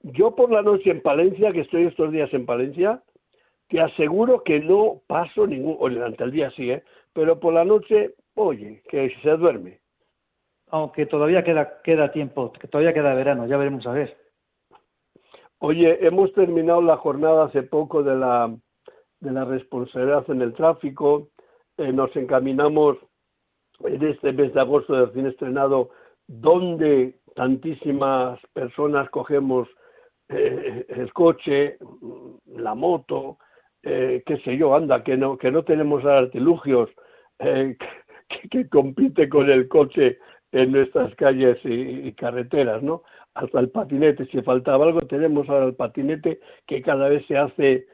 [0.01, 3.03] Yo por la noche en Palencia, que estoy estos días en Palencia,
[3.69, 6.83] te aseguro que no paso ningún, o durante el día sí, ¿eh?
[7.13, 9.81] pero por la noche, oye, que se duerme.
[10.69, 14.17] Aunque todavía queda, queda tiempo, que todavía queda verano, ya veremos a ver.
[15.59, 18.55] Oye, hemos terminado la jornada hace poco de la,
[19.21, 21.29] de la responsabilidad en el tráfico.
[21.79, 22.99] Eh, nos encaminamos
[23.81, 25.91] en este mes de agosto de recién estrenado,
[26.27, 29.69] donde tantísimas personas cogemos
[30.29, 31.77] eh, el coche,
[32.47, 33.39] la moto,
[33.83, 36.89] eh, qué sé yo, anda, que no, que no tenemos artilugios
[37.39, 37.77] que,
[38.51, 40.19] que, compite con el coche
[40.53, 43.03] en nuestras calles y carreteras, ¿no?
[43.35, 44.27] hasta el patinete.
[44.27, 47.87] Si faltaba algo, tenemos ahora el patinete que cada vez se hace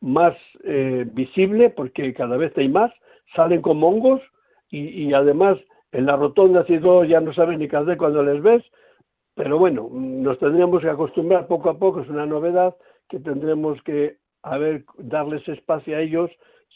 [0.00, 0.34] más
[0.64, 2.92] eh, visible porque cada vez hay más,
[3.34, 4.22] salen con hongos
[4.70, 5.58] y, además
[5.92, 8.62] en la rotonda y todo ya no saben ni qué hacer cuando les ves,
[9.34, 12.76] pero bueno, nos tendríamos que acostumbrar poco a poco, es una novedad
[13.08, 16.30] que tendremos que a ver, darles espacio a ellos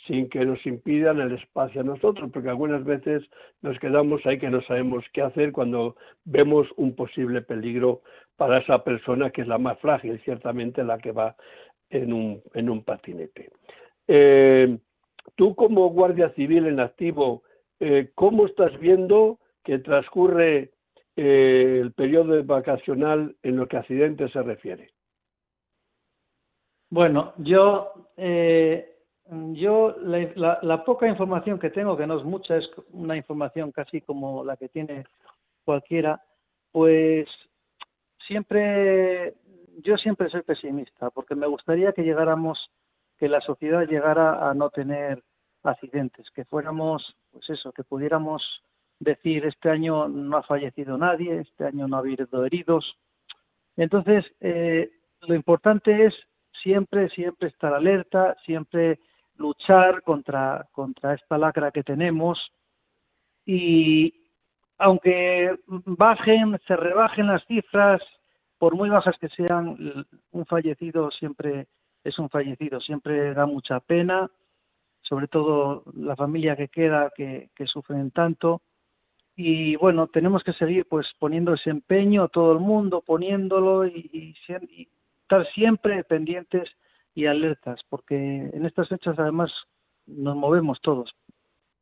[0.07, 3.23] sin que nos impidan el espacio a nosotros, porque algunas veces
[3.61, 8.03] nos quedamos ahí que no sabemos qué hacer cuando vemos un posible peligro
[8.37, 11.37] para esa persona que es la más frágil, ciertamente la que va
[11.93, 13.51] en un, en un patinete.
[14.09, 14.79] Eh,
[15.37, 17.45] tú como guardia civil en activo,
[17.79, 20.73] eh, ¿cómo estás viendo que transcurre
[21.17, 24.91] eh, el periodo vacacional en lo que accidentes se refiere?
[26.91, 27.93] Bueno, yo
[29.55, 34.45] yo la, poca información que tengo, que no es mucha, es una información casi como
[34.45, 35.05] la que tiene
[35.65, 36.23] cualquiera,
[36.71, 37.29] pues
[38.27, 39.35] siempre,
[39.79, 42.71] yo siempre soy pesimista, porque me gustaría que llegáramos,
[43.19, 45.23] que la sociedad llegara a no tener
[45.63, 48.43] accidentes, que fuéramos, pues eso, que pudiéramos
[48.99, 52.97] decir este año no ha fallecido nadie, este año no ha habido heridos.
[53.77, 54.91] Entonces, eh,
[55.23, 56.15] lo importante es
[56.63, 59.01] siempre, siempre estar alerta, siempre
[59.37, 62.53] luchar contra, contra esta lacra que tenemos
[63.45, 64.15] y
[64.79, 68.03] aunque bajen, se rebajen las cifras,
[68.63, 71.67] por muy bajas que sean, un fallecido siempre
[72.05, 74.31] es un fallecido, siempre da mucha pena,
[75.01, 78.63] sobre todo la familia que queda, que, que sufren tanto.
[79.35, 85.45] Y bueno, tenemos que seguir pues poniendo ese empeño, todo el mundo poniéndolo y, estar
[85.55, 86.71] siempre pendientes
[87.17, 89.53] y alertas, porque en estas fechas además
[90.07, 91.13] nos movemos todos,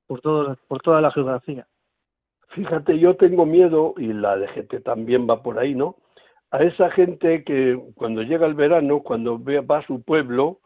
[0.06, 1.66] por, todo, por toda la geografía.
[2.54, 5.96] Fíjate, yo tengo miedo, y la gente también va por ahí, ¿no?
[6.52, 10.60] A esa gente que cuando llega el verano, cuando va a su pueblo,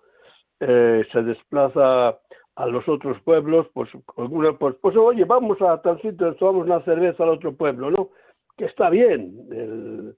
[0.60, 2.18] eh, se desplaza
[2.56, 7.24] a los otros pueblos, pues, pues, pues, oye, vamos a tal sitio, tomamos una cerveza
[7.24, 8.10] al otro pueblo, ¿no?
[8.56, 10.14] Que está bien,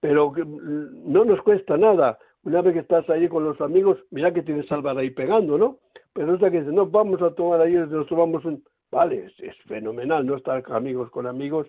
[0.00, 4.42] pero no nos cuesta nada una vez que estás ahí con los amigos, mira que
[4.42, 5.78] tienes Álvaro ahí pegando, ¿no?
[6.12, 8.64] Pero otra que dice, no, vamos a tomar ahí, nos tomamos un...
[8.90, 10.36] Vale, es, fenomenal, ¿no?
[10.36, 11.66] Estar amigos con amigos,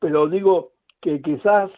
[0.00, 1.70] pero digo que quizás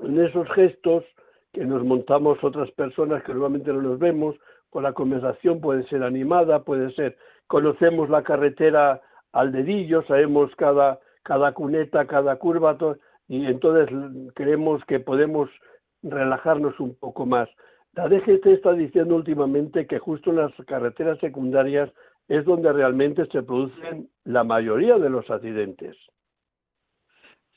[0.00, 1.04] en esos gestos
[1.52, 4.36] que nos montamos otras personas que normalmente no nos vemos,
[4.70, 10.98] con la conversación puede ser animada, puede ser, conocemos la carretera al dedillo, sabemos cada,
[11.22, 12.76] cada cuneta, cada curva,
[13.28, 13.94] y entonces
[14.34, 15.50] creemos que podemos
[16.02, 17.48] relajarnos un poco más.
[17.94, 21.90] La DGT está diciendo últimamente que justo en las carreteras secundarias
[22.28, 25.96] es donde realmente se producen la mayoría de los accidentes.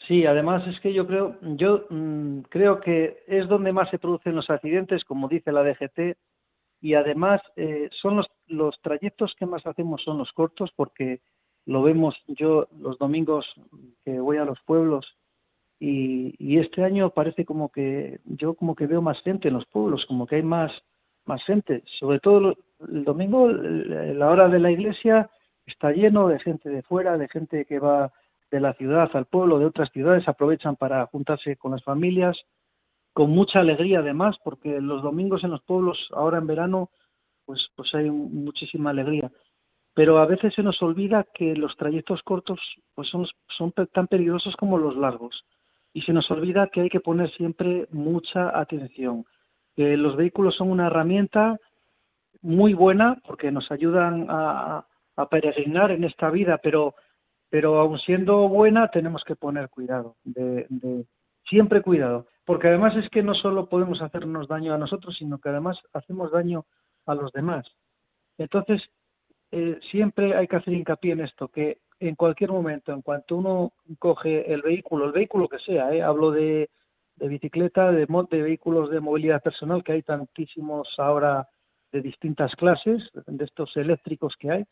[0.08, 4.36] Sí, además es que yo creo, yo mm, creo que es donde más se producen
[4.36, 6.18] los accidentes, como dice la DGT,
[6.82, 11.22] y además eh, son los, los trayectos que más hacemos son los cortos, porque
[11.66, 13.46] lo vemos yo los domingos
[14.04, 15.18] que voy a los pueblos
[15.80, 19.66] y, y, este año parece como que yo como que veo más gente en los
[19.66, 20.72] pueblos, como que hay más
[21.26, 22.56] más gente, sobre todo
[22.88, 25.30] el domingo la hora de la iglesia
[25.66, 28.14] está lleno de gente de fuera, de gente que va
[28.56, 32.42] de la ciudad al pueblo, de otras ciudades, aprovechan para juntarse con las familias,
[33.12, 36.90] con mucha alegría además, porque los domingos en los pueblos, ahora en verano,
[37.46, 39.30] pues, pues hay muchísima alegría.
[39.94, 42.60] Pero a veces se nos olvida que los trayectos cortos
[42.94, 43.28] pues son,
[43.58, 45.46] son tan peligrosos como los largos.
[45.94, 49.26] Y se nos olvida que hay que poner siempre mucha atención,
[49.76, 51.58] que los vehículos son una herramienta
[52.42, 54.86] muy buena porque nos ayudan a,
[55.18, 56.96] a peregrinar en esta vida, pero
[57.56, 60.68] pero aun siendo buena tenemos que poner cuidado, de,
[61.48, 65.48] siempre cuidado, porque además es que no solo podemos hacernos daño a nosotros, sino que
[65.48, 66.66] además hacemos daño
[67.06, 67.66] a los demás.
[68.38, 68.84] Entonces,
[69.52, 73.72] eh, siempre hay que hacer hincapié en esto, que en cualquier momento, en cuanto uno
[74.00, 76.04] coge el vehículo, el vehículo que sea, ¿eh?
[76.04, 76.70] hablo de,
[77.16, 81.48] de bicicleta, de, de vehículos de movilidad personal, que hay tantísimos ahora
[81.94, 84.66] de distintas clases, de estos eléctricos que hay,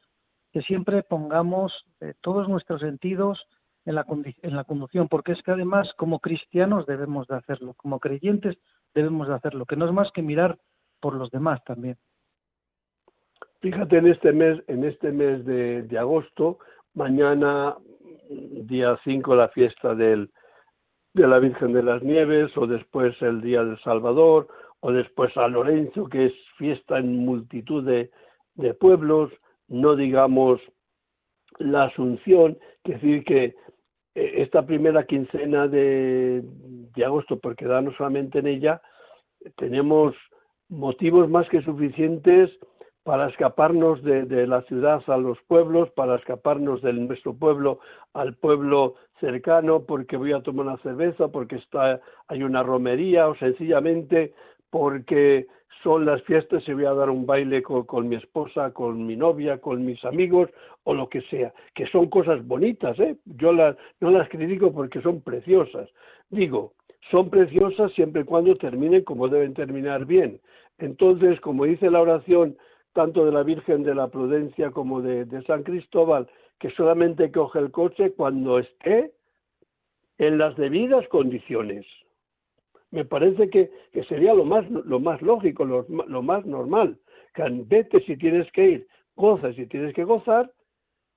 [0.53, 3.43] que siempre pongamos eh, todos nuestros sentidos
[3.85, 7.99] en la, en la conducción, porque es que además como cristianos debemos de hacerlo, como
[7.99, 8.57] creyentes
[8.93, 10.59] debemos de hacerlo, que no es más que mirar
[11.01, 11.97] por los demás también.
[13.61, 16.59] Fíjate en este mes, en este mes de, agosto,
[16.93, 17.75] mañana
[18.29, 20.29] día 5 la fiesta del,
[21.13, 24.47] de la Virgen de las Nieves, o después el Día del Salvador,
[24.81, 29.31] o después a Lorenzo, que es fiesta en multitud de pueblos,
[29.73, 30.61] no digamos
[31.57, 33.43] la asunción, que decir que
[34.15, 36.43] eh, esta primera quincena de,
[37.03, 38.81] agosto, porque da no solamente en ella,
[39.57, 40.15] tenemos
[40.69, 42.51] motivos más que suficientes
[43.03, 47.79] para escaparnos de, la ciudad a los pueblos, para escaparnos de nuestro pueblo
[48.13, 53.35] al pueblo cercano, porque voy a tomar una cerveza, porque está, hay una romería, o
[53.35, 54.33] sencillamente
[54.73, 55.45] porque
[55.83, 59.59] son las fiestas y voy a dar un baile con, mi esposa, con mi novia,
[59.59, 60.49] con mis amigos
[60.83, 63.15] o lo que sea, que son cosas bonitas, ¿eh?
[63.25, 65.87] Yo las, no las critico porque son preciosas.
[66.31, 66.73] Digo,
[67.11, 70.41] son preciosas siempre y cuando terminen como deben terminar bien.
[70.79, 72.57] Entonces, como dice la oración,
[72.93, 77.59] tanto de la Virgen de la Prudencia como de, de San Cristóbal, que solamente coge
[77.59, 79.11] el coche cuando esté
[80.17, 81.85] en las debidas condiciones
[82.93, 83.71] me parece que,
[84.07, 86.99] sería lo más, lo más lógico, lo, más normal.
[87.33, 90.51] Que vete si tienes que ir, goza si tienes que gozar,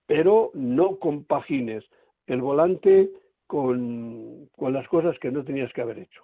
[0.07, 1.85] pero no compagines
[2.27, 3.11] el volante
[3.47, 6.23] con, las cosas que no tenías que haber hecho.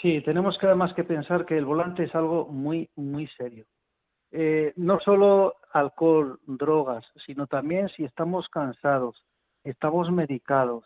[0.00, 3.66] Sí, tenemos que además que pensar que el volante es algo muy, muy serio.
[4.30, 9.26] Eh, no solo alcohol, drogas, sino también si estamos cansados,
[9.64, 10.84] estamos medicados,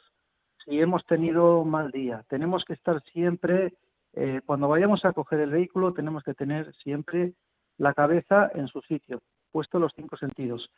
[0.65, 2.25] si hemos tenido mal día.
[2.29, 3.75] Tenemos que estar siempre,
[4.15, 7.33] eh, cuando vayamos a coger el vehículo, tenemos que tener siempre
[7.79, 10.71] la cabeza en su sitio, puesto los cinco sentidos,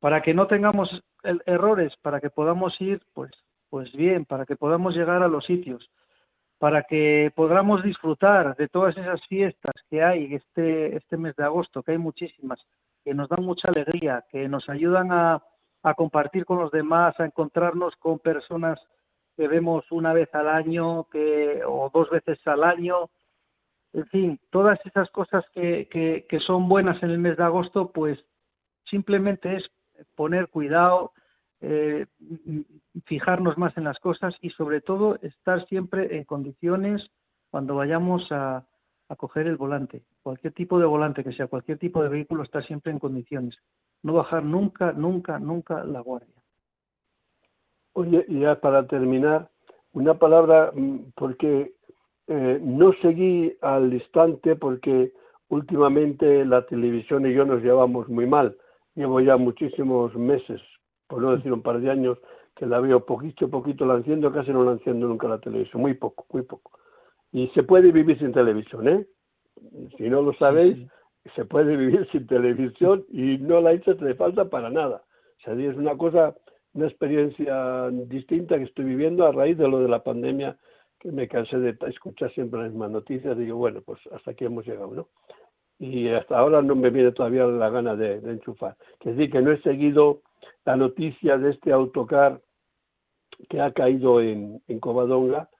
[0.00, 1.02] para que no tengamos
[1.46, 3.30] errores, para que podamos ir, pues,
[3.70, 5.88] pues bien, para que podamos llegar a los sitios,
[6.58, 11.82] para que podamos disfrutar de todas esas fiestas que hay este, este mes de agosto,
[11.82, 12.60] que hay muchísimas,
[13.04, 15.42] que nos dan mucha alegría, que nos ayudan a,
[15.82, 18.80] a compartir con los demás, a encontrarnos con personas
[19.36, 23.10] que vemos una vez al año que, o dos veces al año.
[23.92, 25.88] En fin, todas esas cosas que,
[26.28, 28.18] que, son buenas en el mes de agosto, pues
[28.84, 29.70] simplemente es
[30.14, 31.12] poner cuidado,
[31.60, 32.06] eh,
[33.04, 37.10] fijarnos más en las cosas y sobre todo estar siempre en condiciones
[37.50, 38.66] cuando vayamos a,
[39.08, 40.02] a coger el volante.
[40.22, 43.56] Cualquier tipo de volante que sea, cualquier tipo de vehículo, estar siempre en condiciones.
[44.02, 46.41] No bajar nunca, nunca, nunca la guardia.
[47.94, 49.48] Oye, y ya para terminar,
[49.92, 51.72] una palabra, mm, porque
[52.28, 55.12] eh, no seguí al instante porque
[55.48, 58.56] últimamente la televisión y yo nos llevamos muy mal.
[58.94, 60.60] Llevo ya muchísimos meses,
[61.08, 62.18] por no decir un par de años,
[62.56, 65.82] que la veo poquito a poquito, la enciendo, casi no la enciendo nunca la televisión,
[65.82, 66.78] muy poco, muy poco.
[67.32, 69.06] Y se puede vivir sin televisión, ¿eh?
[69.96, 70.86] Si no lo sabéis,
[71.34, 75.02] se puede vivir sin televisión y no la hecho de falta para nada
[75.40, 76.34] O sea, es una cosa,
[76.74, 80.56] una experiencia distinta que estoy viviendo a raíz de lo de la pandemia,
[80.98, 83.36] que me cansé de escuchar siempre las mismas noticias.
[83.36, 85.08] Digo, bueno, pues hasta aquí hemos llegado, ¿no?
[85.78, 88.76] Y hasta ahora no me viene todavía la gana de, enchufar.
[89.00, 90.22] Es decir, que no he seguido
[90.64, 92.40] la noticia de este autocar
[93.48, 95.50] que ha caído en, en Covadonga.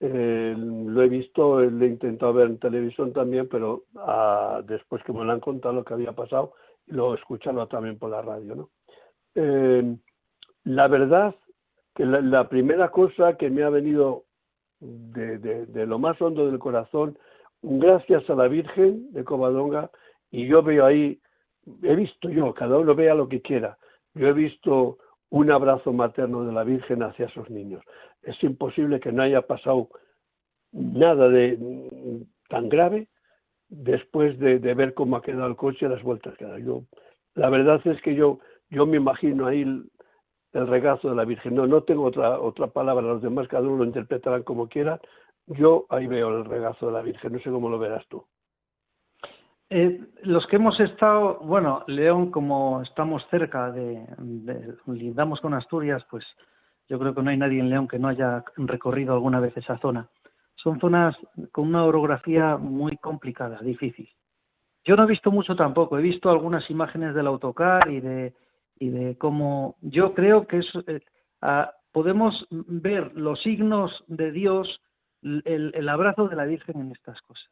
[0.00, 5.12] Eh, lo he visto, lo he intentado ver en televisión también, pero ah, después que
[5.12, 6.54] me lo han contado lo que había pasado,
[6.86, 8.70] lo he escuchado también por la radio, ¿no?
[9.36, 9.96] Eh,
[10.74, 11.34] la verdad
[11.94, 14.24] que la, primera cosa que me ha venido
[14.80, 17.18] de, lo más hondo del corazón,
[17.62, 19.90] gracias a la Virgen de Covadonga,
[20.30, 21.20] y yo veo ahí,
[21.82, 23.78] he visto yo, cada uno vea lo que quiera,
[24.14, 24.98] yo he visto
[25.30, 27.82] un abrazo materno de la Virgen hacia esos niños.
[28.22, 29.88] Es imposible que no haya pasado
[30.72, 31.58] nada de
[32.48, 33.08] tan grave
[33.68, 36.58] después de, ver cómo ha quedado el coche y las vueltas que da.
[36.58, 36.84] Yo,
[37.34, 39.64] la verdad es que yo, yo me imagino ahí
[40.52, 41.54] el, regazo de la Virgen.
[41.54, 45.00] No, no tengo otra, otra palabra, los demás cada uno lo interpretarán como quieran.
[45.46, 48.24] Yo ahí veo el regazo de la Virgen, no sé cómo lo verás tú.
[49.68, 56.04] Eh, los que hemos estado, bueno, León, como estamos cerca de, de, lindamos con Asturias,
[56.10, 56.24] pues
[56.88, 59.78] yo creo que no hay nadie en León que no haya recorrido alguna vez esa
[59.78, 60.08] zona
[60.62, 61.16] son zonas
[61.52, 64.08] con una orografía muy complicada, difícil.
[64.84, 68.34] Yo no he visto mucho tampoco, he visto algunas imágenes del autocar y de,
[68.80, 71.00] y de cómo yo creo que es, eh,
[71.92, 74.80] podemos ver los signos de Dios,
[75.22, 77.50] el, el, abrazo de la Virgen en estas cosas.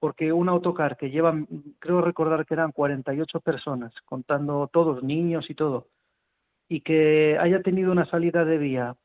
[0.00, 1.36] Porque un autocar que lleva,
[1.78, 5.88] creo recordar que eran 48 personas, contando todos, niños y todo,
[6.68, 8.96] y que haya tenido una salida de vía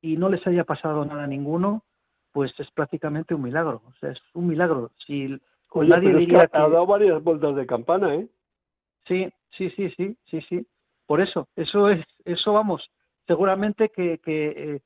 [0.00, 1.84] y no les haya pasado nada a ninguno,
[2.32, 3.82] pues es prácticamente un milagro.
[3.86, 4.92] O sea, es un milagro.
[5.06, 5.28] Si
[5.74, 8.28] nadie diría que, ha dado varias vueltas de campana, ¿eh?
[9.06, 10.66] Sí, sí, sí, sí, sí, sí.
[11.06, 12.90] Por eso, eso es, eso vamos,
[13.26, 14.80] seguramente que, que, eh,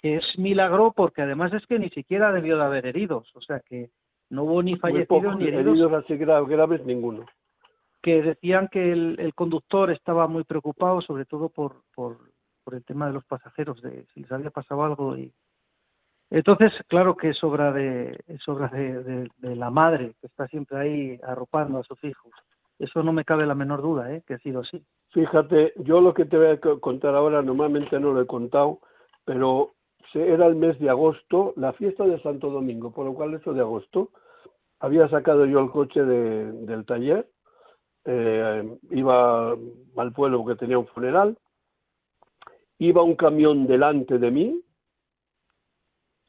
[0.00, 3.60] que es milagro porque además es que ni siquiera debió de haber heridos, o sea
[3.60, 3.90] que
[4.30, 5.78] no hubo ni fallecidos ni heridos.
[5.78, 7.24] Heridos así graves, ninguno.
[8.02, 12.18] Que decían que el, el, conductor estaba muy preocupado, sobre todo por, por,
[12.62, 15.32] por el tema de los pasajeros, de si les había pasado algo y,
[16.30, 21.20] entonces, claro que es obra de, es obra de, la madre que está siempre ahí
[21.22, 22.32] arropando a sus hijos.
[22.78, 24.22] Eso no me cabe la menor duda, ¿eh?
[24.26, 24.84] que ha sido así.
[25.10, 28.80] Fíjate, yo lo que te voy a contar ahora, normalmente no lo he contado,
[29.24, 29.74] pero
[30.14, 33.60] era el mes de agosto, la fiesta de Santo Domingo, por lo cual eso de
[33.60, 34.10] agosto,
[34.80, 37.28] había sacado yo el coche del taller,
[38.04, 39.52] eh, iba
[39.96, 41.36] al pueblo que tenía un funeral,
[42.78, 44.62] iba un camión delante de mí,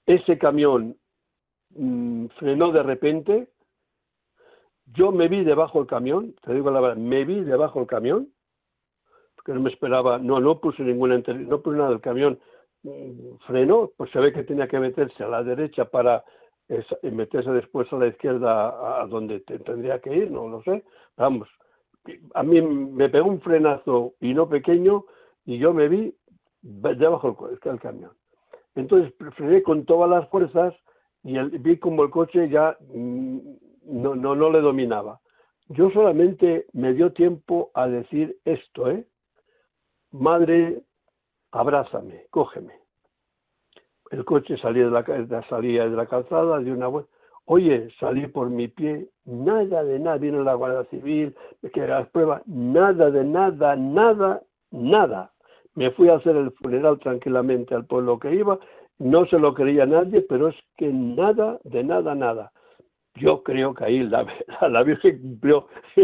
[0.06, 0.98] ese camión
[1.76, 3.50] mm, frenó de repente,
[4.94, 8.30] yo me vi debajo del camión, te digo la verdad, me vi debajo del camión,
[9.36, 12.40] porque no me esperaba, no, no puse ninguna, no puse nada del camión,
[12.84, 16.24] mm, frenó, pues se ve que tenía que meterse a la derecha para
[17.02, 20.84] meterse después a la izquierda a, donde tendría que ir, no lo sé,
[21.18, 21.50] vamos,
[22.34, 25.06] a mí me pegó un frenazo y no pequeño
[25.46, 26.16] y yo me vi
[26.62, 28.12] debajo del camión.
[28.76, 30.74] Entonces frené con todas las fuerzas
[31.24, 33.40] y vi como el coche ya mm,
[33.90, 35.20] no, no, no le dominaba.
[35.70, 39.06] Yo solamente me dio tiempo a decir esto, ¿eh?
[40.12, 40.82] Madre,
[41.52, 42.74] abrázame, cógeme.
[44.10, 47.12] El coche salía de la, salía de la calzada, de una vuelta.
[47.46, 51.36] Oye, salí por mi pie, nada de nada, vino la Guardia Civil,
[51.74, 55.32] que las pruebas, nada de nada, nada, nada.
[55.76, 58.60] Me fui a hacer el funeral tranquilamente al pueblo que iba,
[59.00, 62.52] no se lo creía nadie, pero es que nada, de nada, nada.
[63.16, 64.26] Yo creo que ahí la,
[64.70, 65.68] la Virgen cumplió.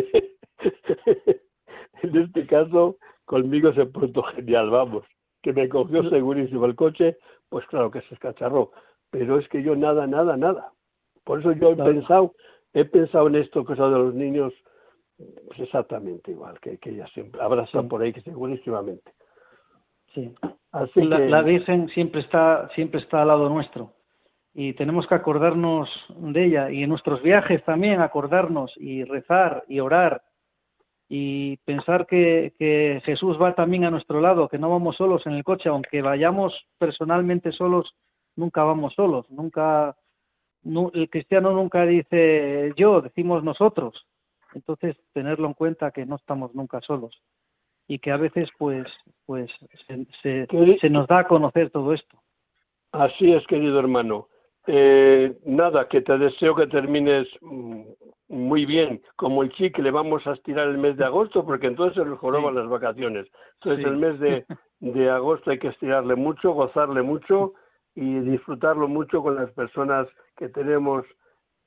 [2.01, 5.05] en este caso, conmigo se puso genial, vamos,
[5.41, 7.17] que me cogió segurísimo el coche,
[7.49, 8.71] pues claro que se escacharró,
[9.09, 10.71] pero es que yo nada, nada, nada.
[11.23, 12.33] Por eso yo he pensado,
[12.73, 14.53] he pensado en esto, cosa de los niños,
[15.47, 19.11] pues exactamente igual, que, que ella siempre abrazan por ahí, que segurísimamente.
[20.13, 20.33] Sí.
[20.71, 23.91] Así la, la, Virgen siempre está, siempre está al lado nuestro
[24.57, 29.81] y tenemos que acordarnos de ella y en nuestros viajes también acordarnos y rezar y
[29.81, 30.23] orar
[31.09, 35.33] y pensar que, que, Jesús va también a nuestro lado, que no vamos solos en
[35.33, 37.93] el coche, aunque vayamos personalmente solos,
[38.37, 39.95] nunca vamos solos, nunca
[40.93, 44.07] el cristiano nunca dice yo, decimos nosotros.
[44.55, 47.21] Entonces, tenerlo en cuenta que no estamos nunca solos
[47.87, 48.87] y que a veces pues
[49.25, 49.51] pues
[50.23, 50.47] se,
[50.79, 52.17] se, nos da a conocer todo esto.
[52.93, 54.27] Así es, querido hermano.
[54.67, 57.81] Eh, nada, que te deseo que termines mm,
[58.29, 62.09] muy bien, como el chicle, vamos a estirar el mes de agosto, porque entonces se
[62.09, 63.27] nos joroban las vacaciones.
[63.61, 64.45] Entonces el mes de,
[64.79, 67.53] de agosto hay que estirarle mucho, gozarle mucho
[67.93, 70.07] y disfrutarlo mucho con las personas
[70.37, 71.05] que tenemos,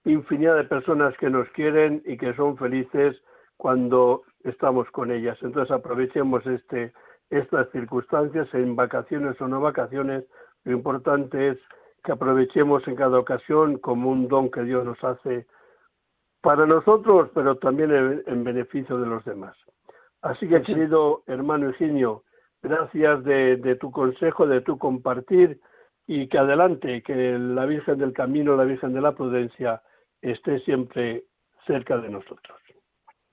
[0.04, 3.16] infinidad de personas que nos quieren y que son felices
[3.56, 5.38] cuando estamos con ellas.
[5.42, 6.92] Entonces aprovechemos este,
[7.30, 10.24] estas circunstancias en vacaciones o no vacaciones.
[10.64, 11.58] Lo importante es
[12.04, 15.46] que aprovechemos en cada ocasión como un don que Dios nos hace
[16.40, 19.56] para nosotros, pero también en, beneficio de los demás.
[20.22, 22.24] Así que, querido hermano Eugenio,
[22.62, 25.60] gracias de, tu consejo, de tu compartir
[26.06, 29.82] y que adelante, que la Virgen del Camino, la Virgen de la Prudencia,
[30.22, 31.24] esté siempre
[31.66, 32.58] cerca de nosotros.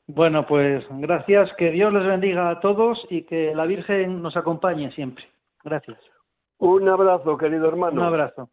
[0.08, 4.92] Bueno, pues gracias, que Dios les bendiga a todos y que la Virgen nos acompañe
[4.92, 5.26] siempre.
[5.64, 5.98] Gracias.
[6.60, 8.02] Un abrazo, querido hermano.
[8.02, 8.50] Un abrazo.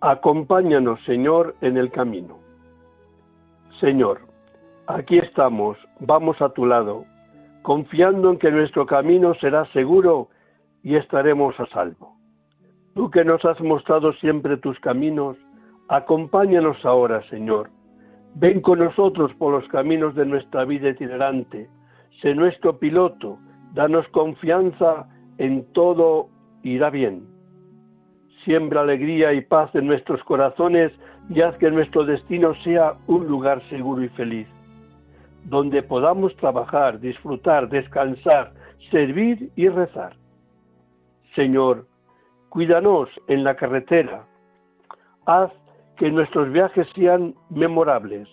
[0.00, 2.38] Acompáñanos, Señor, en el camino.
[3.80, 4.20] Señor,
[4.86, 7.04] aquí estamos, vamos a tu lado,
[7.62, 10.28] confiando en que nuestro camino será seguro
[10.82, 12.16] y estaremos a salvo.
[12.94, 15.36] Tú que nos has mostrado siempre tus caminos,
[15.88, 17.70] acompáñanos ahora, Señor.
[18.34, 21.68] Ven con nosotros por los caminos de nuestra vida itinerante.
[22.22, 23.38] Sé nuestro piloto,
[23.74, 25.08] danos confianza
[25.38, 26.28] en todo
[26.62, 27.36] irá bien
[28.46, 30.92] siembra alegría y paz en nuestros corazones
[31.28, 34.46] y haz que nuestro destino sea un lugar seguro y feliz,
[35.48, 38.52] donde podamos trabajar, disfrutar, descansar,
[38.90, 40.16] servir y rezar.
[41.34, 41.86] Señor,
[42.48, 44.24] cuídanos en la carretera,
[45.26, 45.52] haz
[45.96, 48.28] que nuestros viajes sean memorables,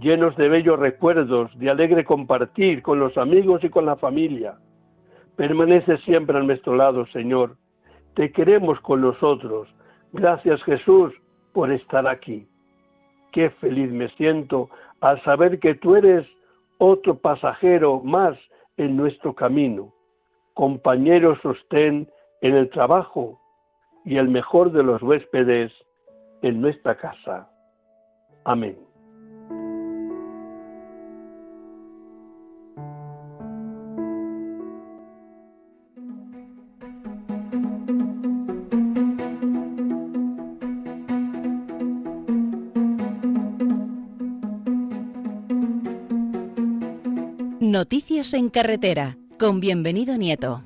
[0.00, 4.56] llenos de bellos recuerdos, de alegre compartir con los amigos y con la familia.
[5.36, 7.56] Permanece siempre a nuestro lado, Señor,
[8.14, 9.68] te queremos con nosotros.
[10.12, 11.14] Gracias Jesús
[11.54, 12.46] por estar aquí.
[13.32, 14.68] Qué feliz me siento
[15.00, 16.26] al saber que tú eres
[16.84, 18.36] otro pasajero más
[18.76, 19.94] en nuestro camino,
[20.54, 22.10] compañero sostén
[22.40, 23.40] en el trabajo
[24.04, 25.70] y el mejor de los huéspedes
[26.42, 27.48] en nuestra casa.
[28.44, 28.76] Amén.
[47.92, 50.62] Noticias en carretera con bienvenido Nieto.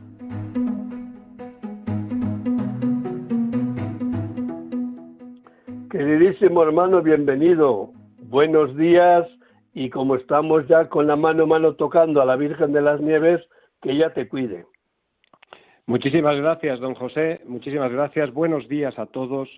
[5.90, 7.90] Queridísimo hermano, bienvenido.
[8.28, 9.26] Buenos días
[9.74, 13.00] y como estamos ya con la mano a mano tocando a la Virgen de las
[13.00, 13.40] Nieves,
[13.82, 14.64] que ella te cuide.
[15.86, 17.40] Muchísimas gracias, don José.
[17.44, 18.32] Muchísimas gracias.
[18.32, 19.48] Buenos días a todos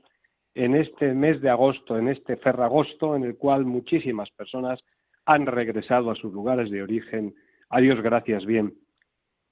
[0.54, 4.80] en este mes de agosto, en este ferragosto, en el cual muchísimas personas
[5.26, 7.34] han regresado a sus lugares de origen
[7.70, 8.74] Adiós, gracias, bien.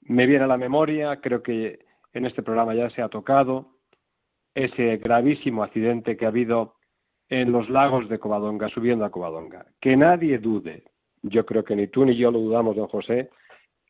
[0.00, 3.76] Me viene a la memoria, creo que en este programa ya se ha tocado,
[4.54, 6.76] ese gravísimo accidente que ha habido
[7.28, 9.66] en los lagos de Covadonga, subiendo a Covadonga.
[9.80, 10.84] Que nadie dude,
[11.22, 13.30] yo creo que ni tú ni yo lo dudamos, don José,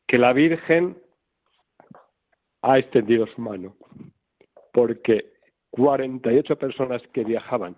[0.07, 0.97] que la Virgen
[2.63, 3.77] ha extendido su mano,
[4.73, 5.33] porque
[5.69, 7.77] 48 personas que viajaban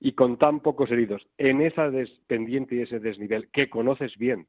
[0.00, 1.90] y con tan pocos heridos en esa
[2.26, 4.46] pendiente y ese desnivel que conoces bien,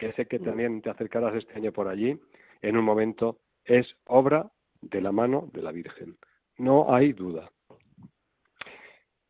[0.00, 0.44] que sé que mm.
[0.44, 2.18] también te acercarás este año por allí,
[2.62, 6.16] en un momento, es obra de la mano de la Virgen.
[6.58, 7.50] No hay duda.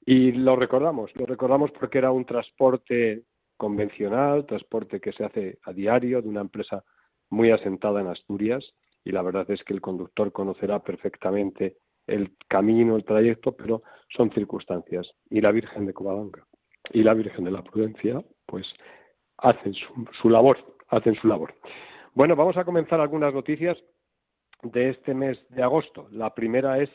[0.07, 3.25] Y lo recordamos, lo recordamos porque era un transporte
[3.57, 6.83] convencional, transporte que se hace a diario de una empresa
[7.29, 8.65] muy asentada en Asturias
[9.05, 14.33] y la verdad es que el conductor conocerá perfectamente el camino, el trayecto, pero son
[14.33, 15.11] circunstancias.
[15.29, 16.47] Y la Virgen de Covadonga
[16.93, 18.67] y la Virgen de la Prudencia, pues
[19.43, 21.55] hacen su, labor, hacen su labor.
[22.15, 23.77] Bueno, vamos a comenzar algunas noticias
[24.63, 26.09] de este mes de agosto.
[26.11, 26.91] La primera es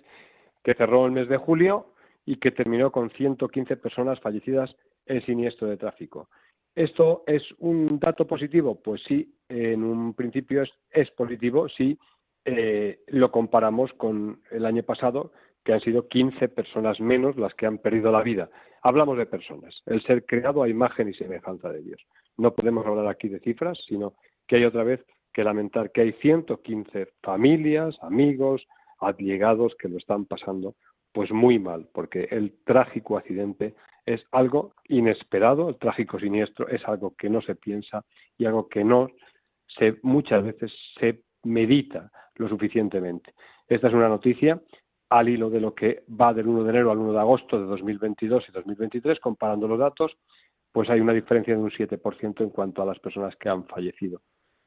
[0.64, 1.94] que cerró el mes de julio
[2.26, 4.76] y que terminó con 115 personas fallecidas
[5.06, 6.30] en siniestro de tráfico.
[6.76, 8.82] ¿Esto es un dato positivo?
[8.82, 11.98] Pues sí, en un principio es, positivo si
[12.44, 15.32] eh, lo comparamos con el año pasado,
[15.66, 18.50] que han sido 15 personas menos las que han perdido la vida.
[18.84, 22.02] Hablamos de personas, el ser creado a imagen y semejanza de Dios.
[22.38, 24.14] No podemos hablar aquí de cifras, sino
[24.48, 25.04] que hay otra vez
[25.34, 28.66] que lamentar que hay 115 familias, amigos,
[29.00, 30.76] allegados que lo están pasando
[31.12, 33.74] pues muy mal, porque el trágico accidente
[34.06, 38.06] es algo inesperado, el trágico siniestro es algo que no se piensa
[38.38, 39.08] y algo que no
[39.68, 43.34] se muchas veces se medita lo suficientemente.
[43.68, 44.62] Esta es una noticia
[45.10, 47.66] al hilo de lo que va del 1 de enero al 1 de agosto de
[47.66, 50.18] 2022 y 2023, comparando los datos,
[50.72, 54.22] pues hay una diferencia de un 7% en cuanto a las personas que han fallecido.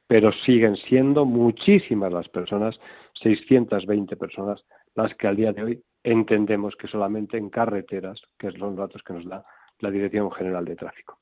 [0.06, 2.80] Pero siguen siendo muchísimas las personas,
[3.22, 4.64] 620 personas,
[4.94, 9.02] las que al día de hoy entendemos que solamente en carreteras, que son los datos
[9.02, 9.44] que nos da
[9.80, 11.18] la Dirección General de Tráfico.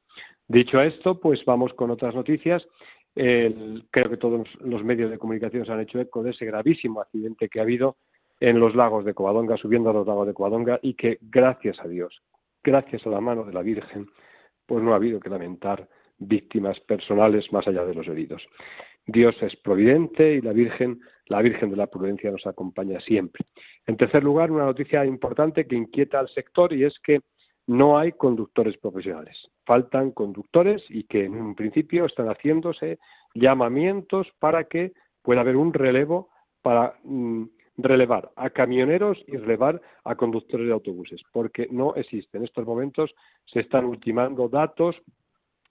[0.47, 2.67] Dicho esto, pues vamos con otras noticias.
[3.15, 7.49] creo que todos los medios de comunicación se han hecho eco de ese gravísimo accidente
[7.49, 7.97] que ha habido
[8.41, 11.89] en los lagos de Covadonga, subiendo a los lagos de Covadonga, y que gracias a
[11.89, 12.23] Dios,
[12.63, 14.09] gracias a la mano de la Virgen,
[14.67, 18.43] pues no ha habido que lamentar víctimas personales más allá de los heridos.
[19.07, 23.45] Dios es providente y la Virgen, la Virgen de la Prudencia nos acompaña siempre.
[23.87, 27.21] En tercer lugar, una noticia importante que inquieta al sector y es que
[27.69, 29.37] no hay conductores profesionales.
[29.65, 32.99] Faltan conductores y que en un principio están haciéndose
[33.35, 36.31] llamamientos para que pueda haber un relevo
[36.63, 37.45] para mm,
[37.77, 42.39] relevar a camioneros y relevar a conductores de autobuses, porque no existe.
[42.39, 43.15] En estos momentos
[43.47, 44.97] se están ultimando datos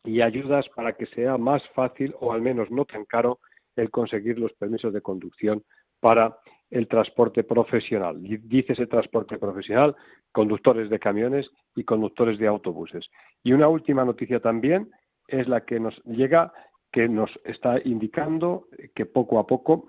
[0.03, 3.39] y ayudas para que sea más fácil o al menos no tan caro
[3.75, 5.63] el conseguir los permisos de conducción
[5.99, 6.37] para
[6.69, 8.21] el transporte profesional.
[8.21, 9.95] Dice ese transporte profesional,
[10.31, 13.07] conductores de camiones y conductores de autobuses.
[13.43, 14.91] Y una última noticia también
[15.27, 16.53] es la que nos llega,
[16.91, 19.87] que nos está indicando que poco a poco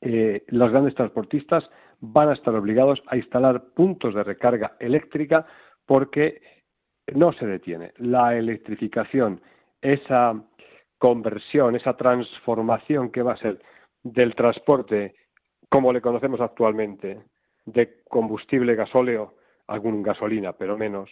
[0.00, 1.68] eh, los grandes transportistas
[2.00, 5.46] van a estar obligados a instalar puntos de recarga eléctrica
[5.84, 6.40] porque
[7.14, 7.92] no se detiene.
[7.96, 9.40] La electrificación,
[9.80, 10.40] esa
[10.98, 13.60] conversión, esa transformación que va a ser
[14.02, 15.14] del transporte
[15.68, 17.20] como le conocemos actualmente,
[17.66, 19.34] de combustible gasóleo,
[19.66, 21.10] algún gasolina, pero menos,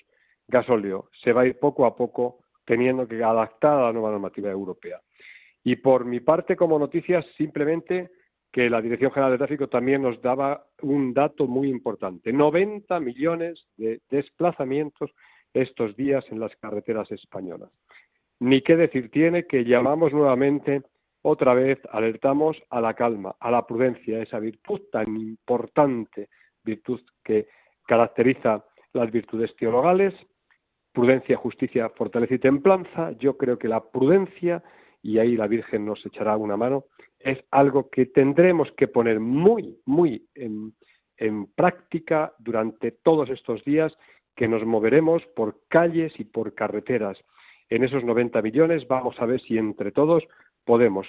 [0.48, 4.50] gasóleo, se va a ir poco a poco teniendo que adaptar a la nueva normativa
[4.50, 5.00] europea.
[5.62, 8.10] Y por mi parte, como noticias, simplemente
[8.56, 12.32] que la Dirección General de Tráfico también nos daba un dato muy importante.
[12.32, 15.10] 90 millones de desplazamientos
[15.52, 17.68] estos días en las carreteras españolas.
[18.40, 20.84] Ni qué decir tiene que llamamos nuevamente,
[21.20, 26.30] otra vez, alertamos a la calma, a la prudencia, esa virtud tan importante,
[26.64, 27.48] virtud que
[27.86, 30.14] caracteriza las virtudes teologales,
[30.94, 33.12] prudencia, justicia, fortaleza y templanza.
[33.18, 34.62] Yo creo que la prudencia,
[35.06, 36.86] y ahí la Virgen nos echará una mano,
[37.20, 40.74] es algo que tendremos que poner muy, muy en,
[41.54, 43.96] práctica durante todos estos días
[44.34, 47.16] que nos moveremos por calles y por carreteras.
[47.70, 50.24] En esos 90 millones vamos a ver si entre todos
[50.64, 51.06] podemos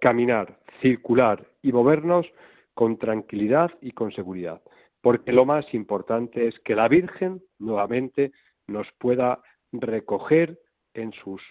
[0.00, 2.26] caminar, circular y movernos
[2.72, 4.62] con tranquilidad y con seguridad.
[5.02, 8.32] Porque lo más importante es que la Virgen nuevamente
[8.66, 9.40] nos pueda
[9.70, 10.58] recoger
[10.94, 11.42] en sus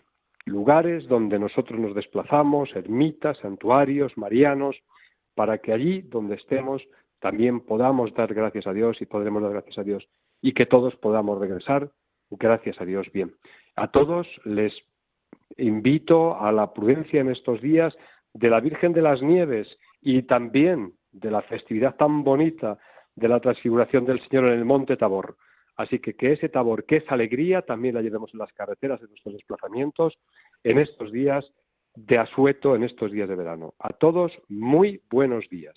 [0.46, 4.76] lugares donde nosotros nos desplazamos, ermitas, santuarios, marianos,
[5.36, 6.82] para que allí donde estemos
[7.20, 10.08] también podamos dar gracias a Dios y podremos dar gracias a Dios
[10.42, 11.90] y que todos podamos regresar
[12.30, 13.34] gracias a Dios bien.
[13.76, 14.74] A todos les
[15.58, 17.96] invito a la prudencia en estos días
[18.34, 19.68] de la Virgen de las Nieves
[20.02, 22.78] y también de la festividad tan bonita
[23.16, 25.38] de la transfiguración del Señor en el Monte Tabor.
[25.76, 29.10] Así que que ese tabor, que esa alegría, también la llevemos en las carreteras, en
[29.10, 30.18] nuestros desplazamientos,
[30.64, 31.46] en estos días
[31.96, 33.74] de asueto, en estos días de verano.
[33.80, 35.76] A todos, muy buenos días.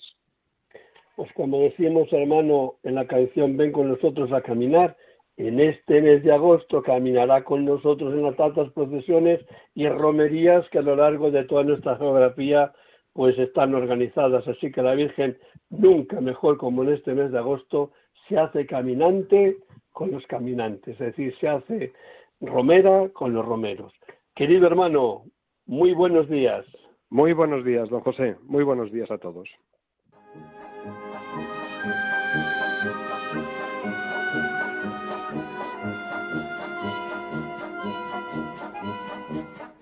[1.15, 4.95] Pues como decimos, hermano, en la canción Ven con nosotros a caminar,
[5.37, 9.39] en este mes de agosto caminará con nosotros en las tantas procesiones
[9.75, 12.73] y romerías que a lo largo de toda nuestra geografía
[13.13, 14.47] pues están organizadas.
[14.47, 15.37] Así que la Virgen
[15.69, 17.91] nunca mejor como en este mes de agosto
[18.27, 19.57] se hace caminante
[19.97, 21.91] con los caminantes, es decir, se hace
[22.39, 23.91] romera con los romeros.
[24.35, 25.23] Querido hermano,
[25.65, 26.63] muy buenos días.
[27.09, 28.35] Muy buenos días, don José.
[28.43, 29.49] Muy buenos días a todos.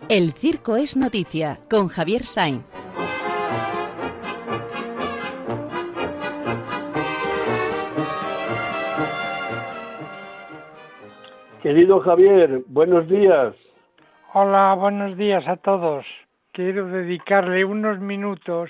[0.07, 2.74] El circo es noticia con Javier Sainz.
[11.65, 13.55] Querido Javier, buenos días.
[14.33, 16.05] Hola, buenos días a todos.
[16.51, 18.69] Quiero dedicarle unos minutos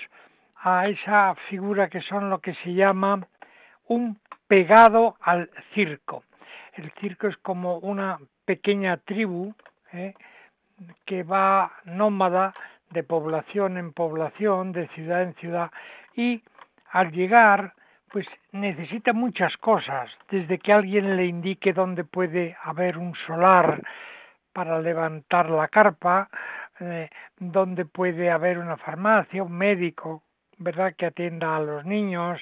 [0.56, 3.28] a esa figura que son lo que se llama
[3.90, 4.18] un
[4.48, 6.24] pegado al circo.
[6.76, 9.54] El circo es como una pequeña tribu
[9.92, 10.14] ¿eh?
[11.04, 12.54] que va nómada
[12.92, 15.70] de población en población, de ciudad en ciudad,
[16.16, 16.44] y
[16.92, 17.74] al llegar
[18.12, 23.82] pues necesita muchas cosas, desde que alguien le indique dónde puede haber un solar
[24.54, 26.30] para levantar la carpa,
[26.80, 30.24] eh, dónde puede haber una farmacia, un médico,
[30.58, 32.40] ¿verdad?, que atienda a los niños,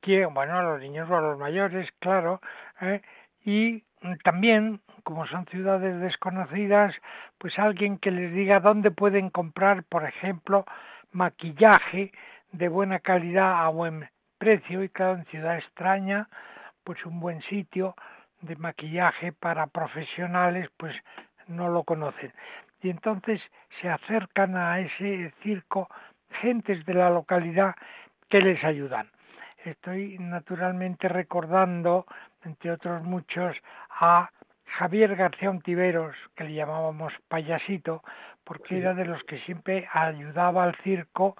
[0.00, 2.40] que, bueno, a los niños o a los mayores, claro,
[2.80, 3.02] ¿eh?
[3.44, 3.82] y
[4.24, 6.94] también, como son ciudades desconocidas,
[7.38, 10.64] pues alguien que les diga dónde pueden comprar, por ejemplo,
[11.12, 12.12] maquillaje
[12.52, 14.08] de buena calidad a buen
[14.40, 16.26] precio y cada en ciudad extraña,
[16.82, 17.94] pues un buen sitio
[18.40, 20.96] de maquillaje para profesionales, pues
[21.46, 22.32] no lo conocen.
[22.80, 23.42] Y entonces
[23.80, 25.88] se acercan a ese circo
[26.40, 27.74] gentes de la localidad
[28.30, 29.10] que les ayudan.
[29.64, 32.06] Estoy naturalmente recordando,
[32.42, 33.54] entre otros muchos,
[33.90, 34.30] a
[34.64, 38.02] Javier García Ontiveros, que le llamábamos payasito,
[38.44, 41.36] porque era de los que siempre ayudaba al circo,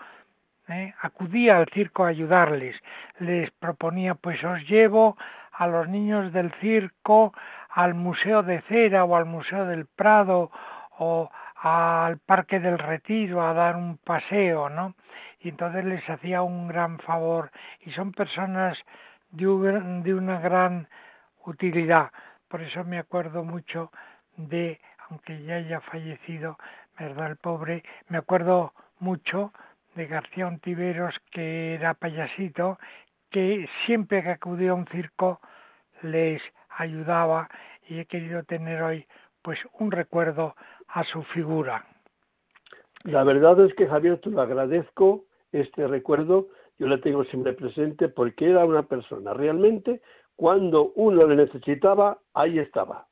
[0.71, 0.95] ¿eh?
[1.01, 2.77] acudía al circo a ayudarles.
[3.18, 5.16] Les proponía, pues os llevo
[5.53, 7.33] a los niños del circo
[7.71, 10.51] al Museo de Cera o al Museo del Prado
[10.99, 11.31] o
[11.62, 14.95] al Parque del Retiro a dar un paseo, ¿no?
[15.41, 17.51] Y entonces les hacía un gran favor
[17.81, 18.79] y son personas
[19.31, 19.47] de,
[20.14, 20.89] una gran
[21.45, 22.11] utilidad.
[22.49, 23.93] Por eso me acuerdo mucho
[24.37, 26.59] de, aunque ya haya fallecido,
[26.99, 27.31] ¿verdad?
[27.31, 29.53] El pobre, me acuerdo mucho
[29.95, 32.78] de García Ontiveros, que era payasito,
[33.30, 35.41] que siempre que acudía a un circo
[36.03, 36.43] les
[36.76, 37.49] ayudaba
[37.88, 39.07] y he querido tener hoy
[39.43, 40.55] pues un recuerdo
[40.88, 41.84] a su figura.
[43.05, 48.09] La verdad es que Javier, te lo agradezco este recuerdo, yo le tengo siempre presente
[48.09, 50.01] porque era una persona realmente
[50.36, 53.07] cuando uno le necesitaba, ahí estaba.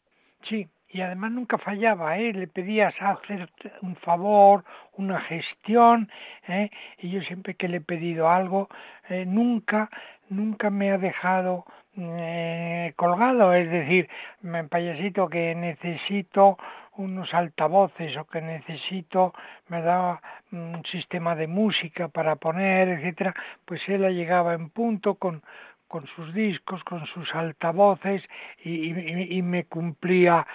[0.45, 2.33] Sí, y además nunca fallaba, ¿eh?
[2.33, 3.49] le pedías hacer
[3.83, 4.65] un favor,
[4.97, 6.11] una gestión,
[6.47, 6.71] ¿eh?
[6.99, 8.69] y yo siempre que le he pedido algo,
[9.09, 9.91] eh, nunca,
[10.31, 11.67] nunca me ha dejado
[11.97, 14.09] eh, colgado, es decir,
[14.41, 16.57] me payasito que necesito
[16.97, 19.35] unos altavoces o que necesito,
[19.69, 20.21] me da
[20.53, 23.35] un sistema de música para poner, etcétera,
[23.65, 25.43] pues él llegaba en punto con,
[25.89, 28.23] con sus discos, con sus altavoces
[28.63, 28.93] y,
[29.37, 30.47] y, me cumplía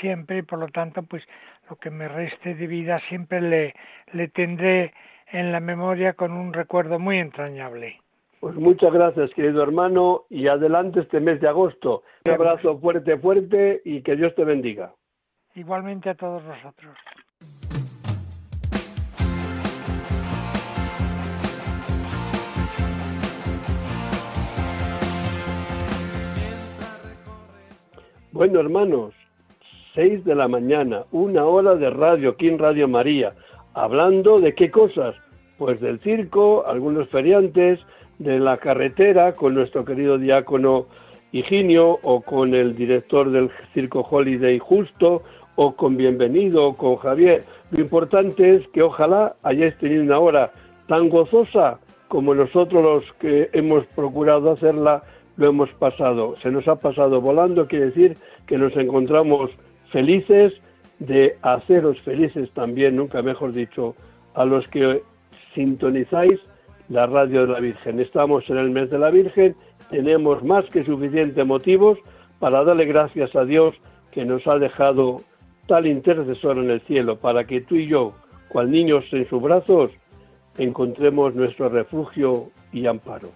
[0.00, 1.22] siempre, y por lo tanto, pues
[1.68, 3.74] lo que me reste de vida siempre le,
[4.12, 4.92] le tendré
[5.32, 8.00] en la memoria con un recuerdo muy entrañable.
[8.40, 12.02] Pues muchas gracias, querido hermano, y adelante este mes de agosto.
[12.26, 14.92] Un abrazo fuerte, fuerte y que Dios te bendiga.
[15.54, 16.94] Igualmente a todos nosotros.
[28.32, 29.14] Bueno, hermanos,
[29.94, 33.32] seis de la mañana, una hora de radio aquí en Radio María,
[33.74, 35.14] hablando de qué cosas,
[35.56, 37.78] pues del circo, algunos feriantes,
[38.18, 40.86] de la carretera con nuestro querido diácono
[41.32, 45.22] Higinio o con el director del circo Holiday Justo
[45.56, 47.44] o con Bienvenido o con Javier.
[47.70, 50.52] Lo importante es que ojalá hayáis tenido una hora
[50.86, 51.78] tan gozosa
[52.08, 55.02] como nosotros los que hemos procurado hacerla
[55.36, 56.36] lo hemos pasado.
[56.42, 58.16] Se nos ha pasado volando, quiere decir
[58.46, 59.50] que nos encontramos
[59.94, 60.52] felices
[60.98, 63.94] de haceros felices también, nunca mejor dicho,
[64.34, 65.02] a los que
[65.54, 66.40] sintonizáis
[66.88, 68.00] la radio de la Virgen.
[68.00, 69.54] Estamos en el mes de la Virgen,
[69.90, 71.96] tenemos más que suficientes motivos
[72.40, 73.76] para darle gracias a Dios
[74.10, 75.22] que nos ha dejado
[75.68, 78.14] tal intercesor en el cielo, para que tú y yo,
[78.48, 79.92] cual niños en sus brazos,
[80.58, 83.30] encontremos nuestro refugio y amparo.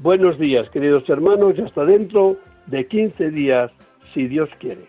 [0.00, 3.70] Buenos días, queridos hermanos, y hasta dentro de 15 días,
[4.12, 4.88] si Dios quiere.